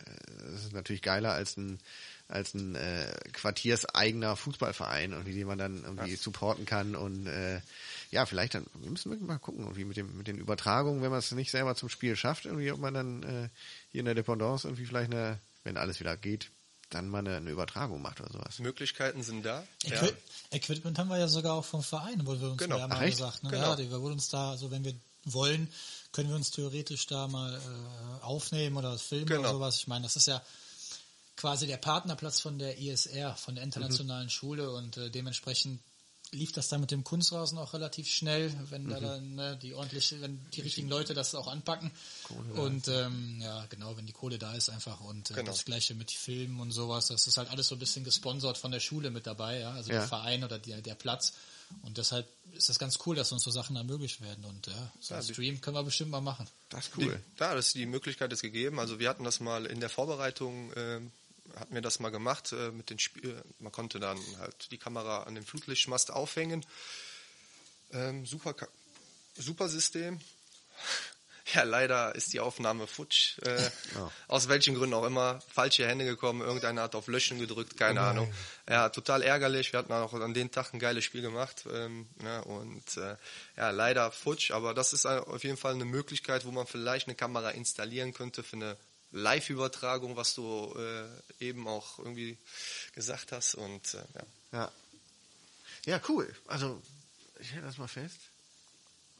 [0.51, 1.79] das ist natürlich geiler als ein
[2.33, 6.17] als ein äh, quartierseigener Fußballverein und wie man dann irgendwie ja.
[6.17, 7.61] supporten kann und äh,
[8.11, 11.11] ja, vielleicht dann wir müssen wir mal gucken, irgendwie mit dem mit den Übertragungen, wenn
[11.11, 13.49] man es nicht selber zum Spiel schafft, irgendwie ob man dann äh,
[13.91, 16.51] hier in der Dependance irgendwie vielleicht eine, wenn alles wieder geht,
[16.89, 18.59] dann mal eine, eine Übertragung macht oder sowas.
[18.61, 19.65] Möglichkeiten sind da.
[19.85, 20.13] Equi ja.
[20.53, 22.79] Equipment haben wir ja sogar auch vom Verein, wurde uns genau.
[22.79, 23.43] ja mal Ach, gesagt.
[23.43, 23.51] Ne?
[23.51, 23.71] Genau.
[23.71, 25.69] Ja, die, wir wurden uns da, also wenn wir wollen,
[26.13, 29.41] können wir uns theoretisch da mal äh, aufnehmen oder filmen genau.
[29.41, 29.77] oder sowas.
[29.77, 30.43] Ich meine, das ist ja
[31.43, 34.31] quasi der Partnerplatz von der ISR, von der internationalen mhm.
[34.31, 35.81] Schule und äh, dementsprechend
[36.31, 38.91] lief das dann mit dem Kunstrasen auch relativ schnell, wenn mhm.
[38.91, 41.91] da dann ne, die ordentlich, wenn die richtigen Leute das auch anpacken.
[42.23, 45.51] Kohle und ähm, ja, genau, wenn die Kohle da ist einfach und äh, genau.
[45.51, 48.71] das gleiche mit Filmen und sowas, das ist halt alles so ein bisschen gesponsert von
[48.71, 49.99] der Schule mit dabei, ja, also ja.
[49.99, 51.33] der Verein oder der, der Platz.
[51.83, 54.45] Und deshalb ist das ganz cool, dass uns so Sachen ermöglicht werden.
[54.45, 56.47] Und ja, so ja, ein Stream können wir bestimmt mal machen.
[56.69, 57.21] Das ist cool.
[57.37, 58.79] Die, ja, das, die Möglichkeit ist gegeben.
[58.79, 61.11] Also wir hatten das mal in der Vorbereitung ähm,
[61.59, 64.79] hatten wir das mal gemacht äh, mit den Sp äh, man konnte dann halt die
[64.79, 66.65] Kamera an den Flutlichtmast aufhängen.
[67.93, 68.55] Ähm, super,
[69.37, 70.21] super System.
[71.55, 73.39] Ja, leider ist die Aufnahme futsch.
[73.41, 74.09] Äh, oh.
[74.29, 75.41] Aus welchen Gründen auch immer.
[75.53, 78.35] Falsche Hände gekommen, irgendeiner hat auf Löschen gedrückt, keine oh Ahnung.
[78.69, 79.73] Ja, total ärgerlich.
[79.73, 81.65] Wir hatten auch an dem Tag ein geiles Spiel gemacht.
[81.71, 83.17] Ähm, ja, und äh,
[83.57, 87.17] ja, leider futsch, aber das ist auf jeden Fall eine Möglichkeit, wo man vielleicht eine
[87.17, 88.77] Kamera installieren könnte für eine
[89.13, 92.39] Live-Übertragung, was du äh, eben auch irgendwie
[92.95, 93.55] gesagt hast.
[93.55, 94.27] Und äh, ja.
[94.53, 94.73] ja.
[95.85, 96.35] Ja, cool.
[96.47, 96.81] Also,
[97.41, 98.19] ich hätte das mal fest.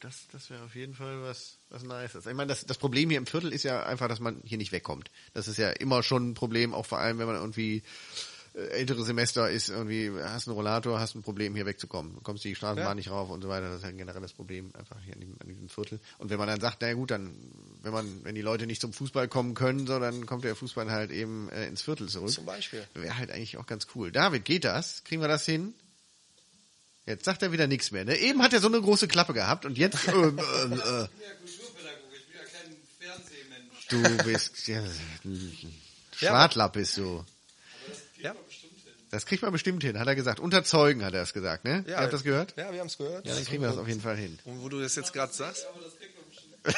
[0.01, 2.27] das, das wäre auf jeden Fall was, was Nices.
[2.27, 4.73] Ich meine, das, das Problem hier im Viertel ist ja einfach, dass man hier nicht
[4.73, 5.11] wegkommt.
[5.35, 7.83] Das ist ja immer schon ein Problem, auch vor allem, wenn man irgendwie
[8.55, 12.15] ältere Semester ist, irgendwie, hast einen Rollator, hast ein Problem, hier wegzukommen.
[12.15, 12.95] Du kommst die Straßenbahn Ja.
[12.95, 13.69] nicht rauf und so weiter.
[13.71, 16.01] Das ist ein generelles Problem, einfach hier in diesem, in diesem Viertel.
[16.19, 17.35] Und wenn man dann sagt, na gut, dann,
[17.83, 20.91] wenn man, wenn die Leute nicht zum Fußball kommen können, so, dann kommt der Fußball
[20.91, 22.31] halt eben äh, ins Viertel zurück.
[22.31, 22.87] Zum Beispiel.
[22.95, 24.13] Wäre halt eigentlich auch ganz cool.
[24.13, 25.03] David, geht das?
[25.05, 25.73] Kriegen wir das hin?
[27.07, 28.05] Jetzt sagt er wieder nichts mehr.
[28.05, 28.17] Ne?
[28.19, 30.29] Eben hat er so eine große Klappe gehabt und jetzt äh, äh, äh, Ja,
[30.69, 31.09] Kulturpädagoge,
[32.17, 33.89] ich bin ja kein Fernsehmensch.
[33.89, 34.83] du bist ja,
[36.15, 37.25] Schwartlapp bist du.
[39.13, 40.41] Das kriegt man bestimmt hin, hat er gesagt.
[40.41, 41.85] Unter Zeugen hat er es gesagt, ne?
[41.87, 42.55] ja Ihr habt das gehört?
[42.57, 43.27] Ja, wir haben es gehört.
[43.27, 44.39] Ja, dann kriegen wir das auf jeden Fall hin.
[44.47, 45.67] Und wo du das jetzt gerade sagst,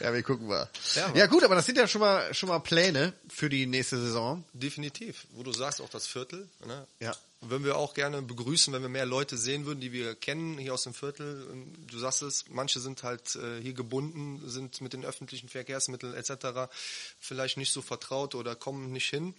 [0.00, 0.68] Ja, wir gucken mal.
[0.94, 3.98] Ja, Ja, gut, aber das sind ja schon mal schon mal Pläne für die nächste
[4.00, 4.42] Saison.
[4.54, 5.26] definitiv.
[5.32, 6.48] Wo du sagst, auch das Viertel.
[6.66, 6.86] Ne?
[6.98, 7.14] Ja.
[7.42, 10.72] Würden wir auch gerne begrüßen, wenn wir mehr Leute sehen würden, die wir kennen hier
[10.74, 11.46] aus dem Viertel.
[11.90, 16.70] Du sagst es, manche sind halt äh, hier gebunden, sind mit den öffentlichen Verkehrsmitteln etc.
[17.18, 19.34] vielleicht nicht so vertraut oder kommen nicht hin.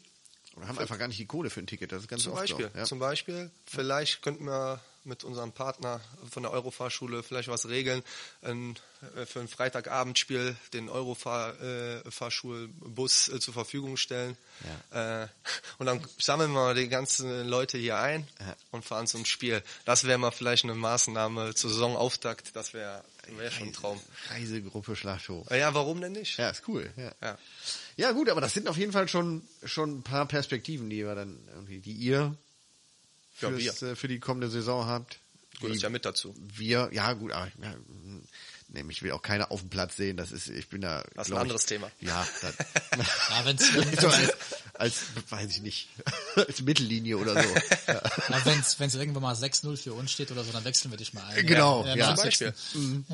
[0.56, 1.92] Und haben einfach gar nicht die Kohle für ein Ticket.
[1.92, 2.78] Das ist ganz Zum oft Beispiel, so.
[2.78, 2.84] Ja.
[2.86, 6.00] zum Beispiel, vielleicht könnten wir mit unserem Partner
[6.30, 8.04] von der Eurofahrschule vielleicht was regeln,
[8.44, 14.38] äh, für ein Freitagabendspiel den Eurofahrschulbus äh, zur Verfügung stellen.
[14.92, 15.26] Äh,
[15.80, 18.56] und dann sammeln wir die ganzen Leute hier ein Ja.
[18.72, 19.64] und fahren zum Spiel.
[19.86, 22.56] Das wäre mal vielleicht eine Maßnahme zur Saisonauftakt.
[22.56, 22.76] Das
[23.28, 24.00] wäre wär schon ein Traum.
[24.30, 25.50] Reisegruppe Schlachthof.
[25.52, 26.38] Ja, warum denn nicht?
[26.38, 26.92] Ja, ist cool.
[26.98, 27.14] Ja.
[27.22, 27.38] Ja.
[27.98, 31.16] Ja, gut, aber das sind auf jeden Fall schon, schon ein paar Perspektiven, die wir
[31.16, 32.36] dann irgendwie, die ihr
[33.40, 35.20] Ja, fürs, äh, für die kommende Saison habt.
[35.62, 36.34] Ist ja mit dazu.
[36.40, 37.76] Wir, ja gut, aber ja,
[38.72, 40.18] nee, ich will auch keiner auf dem Platz sehen.
[40.18, 40.98] Das ist, ich bin da.
[40.98, 41.92] Das ist ein glaub ich- anderes Thema.
[42.00, 42.54] Ja, das,
[43.30, 44.34] Ja, wenn's, so als,
[44.74, 44.96] als,
[45.30, 45.90] weiß ich nicht,
[46.36, 47.50] als Mittellinie oder so.
[47.88, 48.02] Ja.
[48.30, 51.14] ja, wenn's, wenn's irgendwann mal 6-0 für uns steht oder so, dann wechseln wir dich
[51.14, 51.46] mal ein.
[51.46, 51.96] Genau, ja.
[51.96, 52.16] ja.
[52.16, 52.26] Zum 90.
[52.26, 52.54] Beispiel.
[52.74, 53.06] Hm,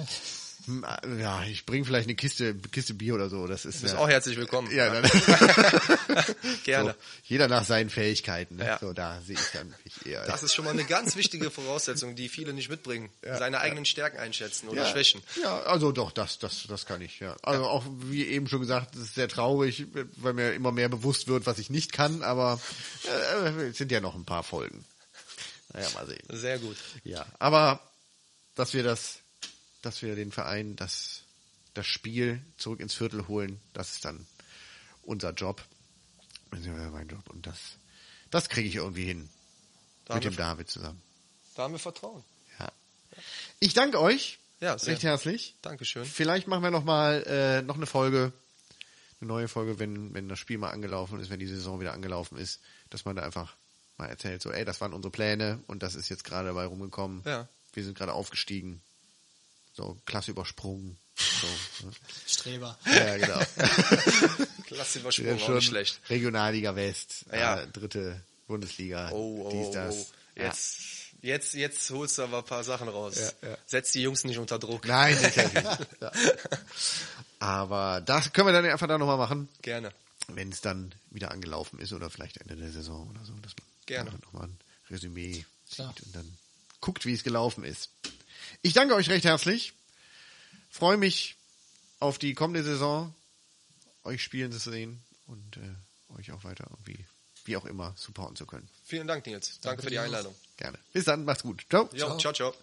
[1.20, 3.48] Ja, ich bringe vielleicht eine Kiste, Kiste Bier oder so.
[3.48, 4.70] Das ist Du bist ja, auch herzlich willkommen.
[4.76, 5.04] ja, dann,
[6.66, 6.92] Gerne.
[6.92, 8.58] so, jeder nach seinen Fähigkeiten.
[8.58, 8.66] Ne?
[8.66, 8.78] Ja.
[8.80, 10.26] So, da sehe ich dann mich eher.
[10.26, 13.10] Das ist schon mal eine ganz wichtige Voraussetzung, die viele nicht mitbringen.
[13.22, 15.22] Seine eigenen Stärken einschätzen oder Schwächen.
[15.42, 17.36] Ja, also doch, das, das, das kann ich, ja.
[17.44, 19.86] Also auch, wie eben schon gesagt, es ist sehr traurig,
[20.18, 22.60] weil mir immer mehr bewusst wird, was ich nicht kann, aber
[23.06, 24.84] äh, es sind ja noch ein paar Folgen.
[25.74, 26.24] Naja, mal sehen.
[26.30, 26.78] Sehr gut.
[27.04, 27.80] Ja, aber
[28.56, 29.20] dass wir das,
[29.82, 31.24] dass wir den Verein, das,
[31.74, 34.26] das Spiel zurück ins Viertel holen, das ist dann
[35.04, 35.64] unser Job.
[36.52, 37.30] Mein Job.
[37.30, 37.58] Und das,
[38.32, 39.30] das kriege ich irgendwie hin.
[40.06, 41.02] Da mit dem David zusammen.
[41.56, 42.24] da haben wir Vertrauen.
[42.60, 42.72] Ja.
[43.60, 44.40] Ich danke euch.
[44.60, 44.94] Ja, sehr.
[44.94, 45.56] recht herzlich.
[45.62, 46.06] Dankeschön.
[46.06, 48.32] Vielleicht machen wir noch mal äh, noch eine Folge,
[49.20, 52.38] eine neue Folge, wenn wenn das Spiel mal angelaufen ist, wenn die Saison wieder angelaufen
[52.38, 53.56] ist, dass man da einfach
[53.98, 57.22] mal erzählt, so, ey, das waren unsere Pläne und das ist jetzt gerade dabei rumgekommen.
[57.26, 57.48] Ja.
[57.74, 58.82] Wir sind gerade aufgestiegen.
[59.78, 60.98] So, klasse übersprungen.
[61.16, 61.94] So, ne?
[62.28, 62.78] Streber.
[62.86, 63.40] ja, genau.
[64.66, 66.00] Klasse Ja, Übersprung, auch nicht schlecht.
[66.10, 67.62] Regionalliga West, Ja.
[67.62, 69.96] äh, dritte Bundesliga, Oh, oh, dies, oh, das.
[69.96, 70.06] oh.
[70.36, 70.78] Jetzt,
[71.22, 73.16] jetzt, jetzt holst du aber ein paar Sachen raus.
[73.42, 73.58] Ja, ja.
[73.68, 74.86] Setz die Jungs nicht unter Druck.
[74.86, 75.16] Nein,
[76.02, 76.12] ja.
[77.40, 79.48] Aber das können wir dann einfach da nochmal machen.
[79.62, 79.92] Gerne.
[80.28, 83.54] wenn es dann wieder angelaufen ist oder vielleicht Ende der Saison oder so, dass
[83.90, 84.58] man nochmal ein
[84.90, 85.94] Resümee Klar.
[85.96, 86.38] sieht und dann
[86.82, 87.90] guckt, wie es gelaufen ist.
[88.62, 89.74] Ich danke euch recht herzlich.
[90.70, 91.36] Freue mich
[92.00, 93.14] auf die kommende Saison,
[94.04, 97.06] euch spielen zu sehen und äh, euch auch weiter irgendwie,
[97.46, 98.68] wie auch immer, supporten zu können.
[98.84, 99.60] Vielen Dank, Nils.
[99.62, 100.00] Danke, für die.
[100.00, 100.36] Einladung.
[100.58, 100.78] Gerne.
[100.94, 101.66] Bis dann, macht's gut.
[101.70, 101.90] Ciao.
[101.94, 102.54] Jo, ciao, ciao.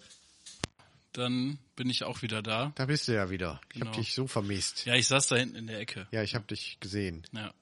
[1.13, 2.73] Dann bin ich auch wieder da.
[2.75, 3.61] Da bist du ja wieder.
[3.69, 3.87] Ich Genau.
[3.87, 4.85] hab dich so vermisst.
[4.85, 6.07] Ja, ich saß da hinten in der Ecke.
[6.11, 7.53] Ja, ich hab dich gesehen, Ja,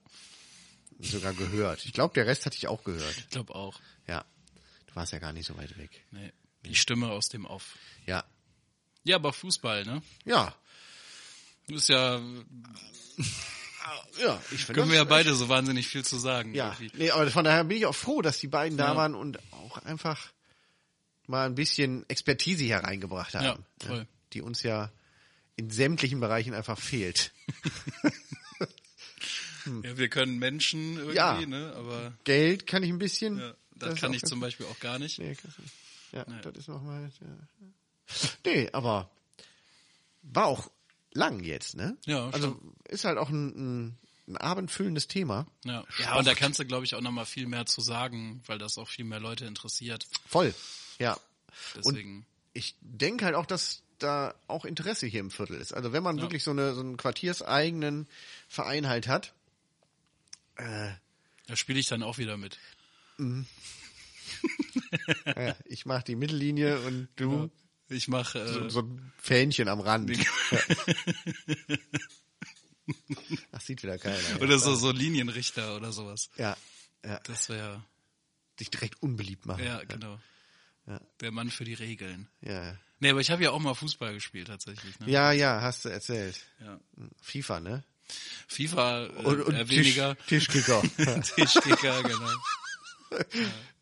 [0.99, 1.85] sogar gehört.
[1.85, 3.15] Ich glaube, der Rest hat dich auch gehört.
[3.17, 3.79] ich glaube auch.
[4.07, 4.25] Ja,
[4.87, 6.01] du warst ja gar nicht so weit weg.
[6.11, 6.31] Nee,
[6.65, 7.75] die Stimme aus dem Off.
[8.05, 8.23] Ja,
[9.03, 10.01] Ja, aber Fußball, ne?
[10.25, 10.53] ja,
[11.67, 12.17] Ist ja,
[14.21, 14.41] ja.
[14.51, 16.53] Ich finde können wir ja das- beide so wahnsinnig viel zu sagen.
[16.53, 16.97] Ja, irgendwie.
[16.97, 18.95] nee, aber von daher bin ich auch froh, dass die beiden da Ja.
[18.95, 20.31] waren und auch einfach
[21.27, 23.45] mal ein bisschen Expertise hier reingebracht haben.
[23.45, 24.07] Ja, ne, voll.
[24.33, 24.91] Die uns ja
[25.55, 27.31] in sämtlichen Bereichen einfach fehlt.
[29.83, 31.39] Ja, wir können Menschen irgendwie, Ja.
[31.45, 31.73] ne?
[31.77, 33.37] Aber Geld kann ich ein bisschen.
[33.39, 35.19] ja, das, ist kann ich zum Beispiel auch gar nicht.
[35.19, 35.37] Nee,
[36.13, 36.41] ja, Nee.
[36.41, 37.11] das ist nochmal.
[37.21, 38.27] Ja.
[38.45, 39.09] Nee, aber
[40.21, 40.69] war auch
[41.13, 41.97] lang jetzt, ne?
[42.05, 43.97] Ja, Also ist halt auch ein, ein,
[44.27, 45.47] ein abendfüllendes Thema.
[45.63, 48.41] Ja, ja und da kannst du, glaube ich, auch noch mal viel mehr zu sagen,
[48.45, 50.07] weil das auch viel mehr Leute interessiert.
[50.25, 50.53] Voll.
[50.99, 51.17] Ja.
[51.75, 55.73] Deswegen, ich denke halt auch, dass da auch Interesse hier im Viertel ist.
[55.73, 58.07] Also wenn man wirklich so, eine, so einen quartierseigenen
[58.47, 59.33] Verein halt hat,
[60.55, 62.57] da spiele ich dann auch wieder mit.
[65.25, 67.49] Ja, ich mache die Mittellinie und du
[67.89, 70.11] Ich mache äh, So, so ein Fähnchen am Rand.
[73.51, 74.17] Ach, sieht wieder keiner.
[74.17, 74.37] Ja.
[74.41, 76.29] oder so so Linienrichter oder sowas.
[76.37, 76.57] Ja,
[77.05, 77.19] ja.
[77.25, 77.83] Das wäre
[78.59, 79.63] Sich direkt unbeliebt machen.
[79.63, 80.19] ja genau.
[80.85, 80.99] Ja.
[81.21, 82.27] Der Mann für die Regeln.
[82.41, 84.97] Ja, Nee, aber ich habe ja auch mal Fußball gespielt tatsächlich.
[84.99, 85.09] Ne?
[85.11, 86.39] ja, ja, hast du erzählt.
[86.61, 86.79] Ja.
[87.21, 87.83] FIFA, ne?
[88.47, 90.15] FIFA äh, Und, und eher Tisch, weniger.
[90.27, 90.81] Tischkicker.
[91.35, 92.29] Tischkicker, genau.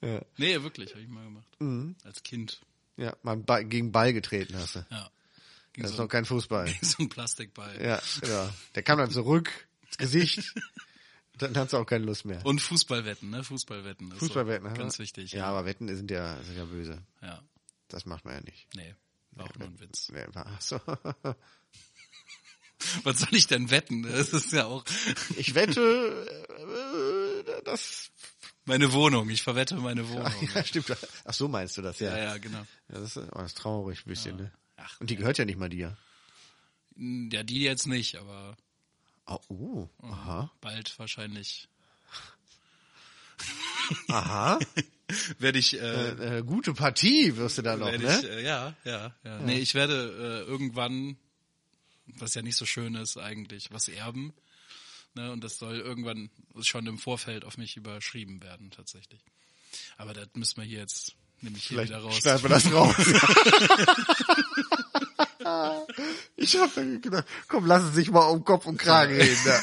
[0.02, 0.22] Ja.
[0.38, 1.48] Nee, wirklich, habe ich mal gemacht.
[1.60, 1.96] Mhm.
[2.04, 2.62] Als Kind.
[2.98, 4.86] ja, mal Ball- gegen Ball getreten hast du.
[4.90, 5.10] Ja.
[5.74, 6.68] Ging Das ist so, noch kein Fußball.
[6.82, 7.80] so ein Plastikball.
[7.82, 8.54] Ja, ja.
[8.76, 9.50] Der kam dann zurück
[9.88, 10.54] ins Gesicht.
[11.38, 12.46] Dann hast du auch keine Lust mehr.
[12.46, 13.44] Und Fußballwetten, ne?
[13.44, 14.12] Fußballwetten.
[14.12, 15.32] Ist Fußballwetten, so ganz wichtig.
[15.32, 17.02] Ja, aber Wetten sind ja, sind ja böse.
[17.22, 17.42] ja.
[17.88, 18.68] Das macht man ja nicht.
[18.76, 18.94] Nee,
[19.32, 20.10] war auch nur ein Witz.
[20.14, 20.80] Nee, Ach so.
[23.04, 24.04] Was soll ich denn wetten?
[24.04, 24.84] Das ist ja auch
[25.38, 28.01] Ich wette, äh, das.
[28.72, 29.30] Meine Wohnung.
[29.30, 30.32] Ich verwette meine Wohnung.
[30.56, 30.96] Ja, stimmt.
[31.26, 32.16] Ach so meinst du das, ja.
[32.16, 32.60] Ja, ja, genau.
[32.90, 34.52] Ja, das, ist, oh, das ist traurig ein bisschen, ne?
[34.78, 35.98] Ach, Und die gehört ja nicht mal dir.
[36.98, 38.56] ja, die jetzt nicht, aber
[39.28, 40.52] Oh, uh, aha.
[40.62, 41.68] bald wahrscheinlich
[44.08, 44.60] Aha.
[45.40, 47.98] werde ich, äh, Äh, äh, gute Partie wirst du da noch, ne?
[47.98, 51.18] ich äh, ja, ja, ja, Nee, ich werde äh, irgendwann,
[52.08, 54.34] was ja nicht so schön ist eigentlich, was erben.
[55.14, 56.30] Ne, und das soll irgendwann
[56.62, 59.22] schon im Vorfeld auf mich überschrieben werden, tatsächlich.
[59.98, 62.18] Aber das müssen wir hier jetzt nämlich hier wieder raus.
[62.18, 62.96] schneiden wir das raus.
[66.36, 69.38] ich hab dann gedacht, komm, lass es sich mal um Kopf und Kragen reden.
[69.46, 69.62] Ja.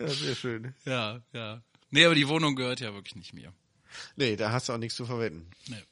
[0.00, 0.74] ja, sehr schön.
[0.84, 1.62] Ja, ja.
[1.90, 3.52] Nee, aber die Wohnung gehört ja wirklich nicht mir.
[4.16, 5.46] Nee, da hast du auch nichts zu verwetten.
[5.68, 5.82] Nee.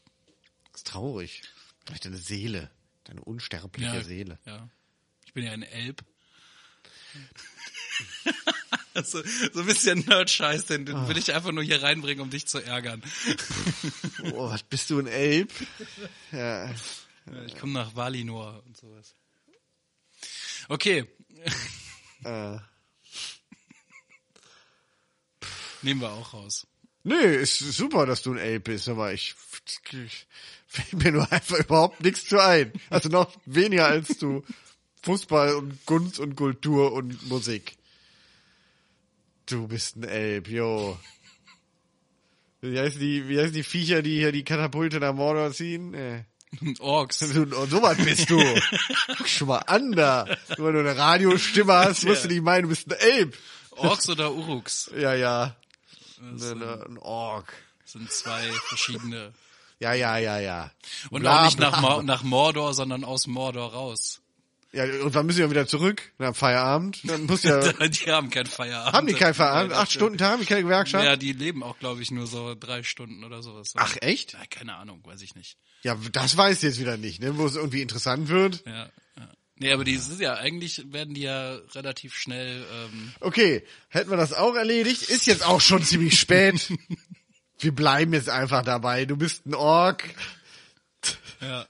[0.73, 1.43] Das ist traurig.
[1.87, 2.71] Vielleicht deine Seele.
[3.05, 4.39] Deine unsterbliche Ja, Seele.
[4.45, 4.69] Ja.
[5.25, 6.05] Ich bin ja ein Elb.
[9.05, 9.23] so,
[9.53, 12.59] so ein bisschen Nerd-Scheiß, den, den will ich einfach nur hier reinbringen, um dich zu
[12.59, 13.03] ärgern.
[14.35, 15.51] Oh, was bist du ein Elb?
[16.33, 16.71] Ja.
[17.47, 19.15] Ich komme nach Valinor und sowas.
[20.69, 21.07] Okay,
[22.25, 22.57] Äh.
[25.83, 26.67] nehmen wir auch raus.
[27.05, 29.35] Nee, ist super, dass du ein Elb bist, aber ich,
[29.93, 30.27] ich
[30.69, 32.73] fällt mir nur einfach überhaupt nichts zu ein.
[32.91, 34.45] Also noch weniger als du
[35.03, 37.77] Fußball und Kunst und Kultur und Musik.
[39.47, 40.99] Du bist ein Elb, jo.
[42.61, 45.95] Wie heißen die, wie heißen die Viecher, die hier die Katapulte nach Mordor ziehen?
[45.95, 46.25] Äh.
[46.81, 47.19] Orks.
[47.19, 48.39] Du, so was bist du.
[49.17, 50.27] Guck schon mal an da.
[50.59, 53.37] Nur Wenn du eine Radiostimme hast, musst du nicht meinen, du bist ein Elb.
[53.73, 55.57] Orks oder Uruks Ja, ja.
[56.21, 57.53] Ein, ein Ork.
[57.85, 59.33] sind zwei verschiedene.
[59.81, 60.71] Ja, ja, ja, ja.
[61.11, 62.03] Und Bla, auch nicht bla, nach, bla.
[62.03, 64.22] Nach Mordor, sondern aus Mordor raus.
[64.75, 66.13] Ja, und wann müssen wir wieder zurück?
[66.17, 67.01] Nach Feierabend?
[67.05, 68.95] Dann muss ja, die haben keinen Feierabend.
[68.95, 69.75] haben die keinen Feierabend?
[69.75, 71.05] Acht Stunden Tag, die keine Gewerkschaft?
[71.05, 73.75] Ja, die leben auch, glaube ich, nur so drei Stunden oder sowas.
[73.77, 74.33] Ach, echt?
[74.33, 75.59] Ja, keine Ahnung, weiß ich nicht.
[75.83, 77.37] Ja, das weiß ich jetzt wieder nicht, ne?
[77.37, 78.65] Wo es irgendwie interessant wird.
[78.65, 79.29] Ja, ja.
[79.57, 84.17] Nee, aber die sind ja, eigentlich werden die ja relativ schnell, ähm, Okay, hätten wir
[84.17, 85.03] das auch erledigt.
[85.03, 86.73] Ist jetzt auch schon ziemlich spät.
[87.59, 89.05] Wir bleiben jetzt einfach dabei.
[89.05, 90.03] Du bist ein Ork.
[91.41, 91.67] ja.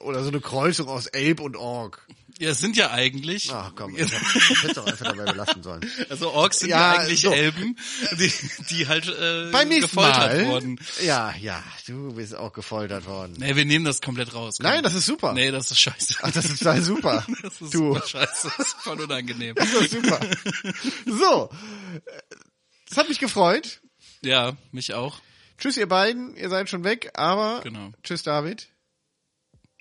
[0.00, 2.06] Oder so eine Kreuzung aus Elb und Ork.
[2.38, 5.88] Ja, es sind ja eigentlich, Ach komm, ich hätte doch einfach dabei belassen sollen.
[6.08, 7.30] also Orks sind ja, Ja, eigentlich so.
[7.30, 7.76] Elben,
[8.18, 8.32] die,
[8.70, 10.46] die halt äh, Beim gefoltert Mal.
[10.46, 10.80] wurden.
[11.04, 13.34] Ja, ja, du bist auch gefoltert worden.
[13.38, 14.56] Nee, wir nehmen das komplett raus.
[14.58, 14.64] komm.
[14.70, 15.34] Nein, das ist super.
[15.34, 16.14] Nee, das ist scheiße.
[16.22, 17.24] Ach, das ist total super.
[17.42, 17.94] Das ist du.
[17.94, 18.50] super scheiße.
[18.56, 19.54] Das ist voll unangenehm.
[19.54, 20.18] Das ist super.
[21.06, 21.50] So.
[22.90, 23.80] Es hat mich gefreut.
[24.22, 25.20] Ja, mich auch.
[25.58, 26.34] Tschüss, ihr beiden.
[26.36, 27.92] Ihr seid schon weg, aber Genau.
[28.02, 28.68] tschüss, David.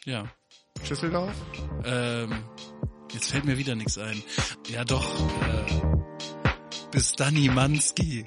[0.05, 0.25] Ja.
[0.83, 1.33] Schüsseldorf.
[1.85, 2.43] Ähm,
[3.13, 4.23] jetzt fällt mir wieder nichts ein.
[4.67, 5.05] Ja doch.
[5.41, 5.81] Äh,
[6.91, 8.23] bis Danny Manski.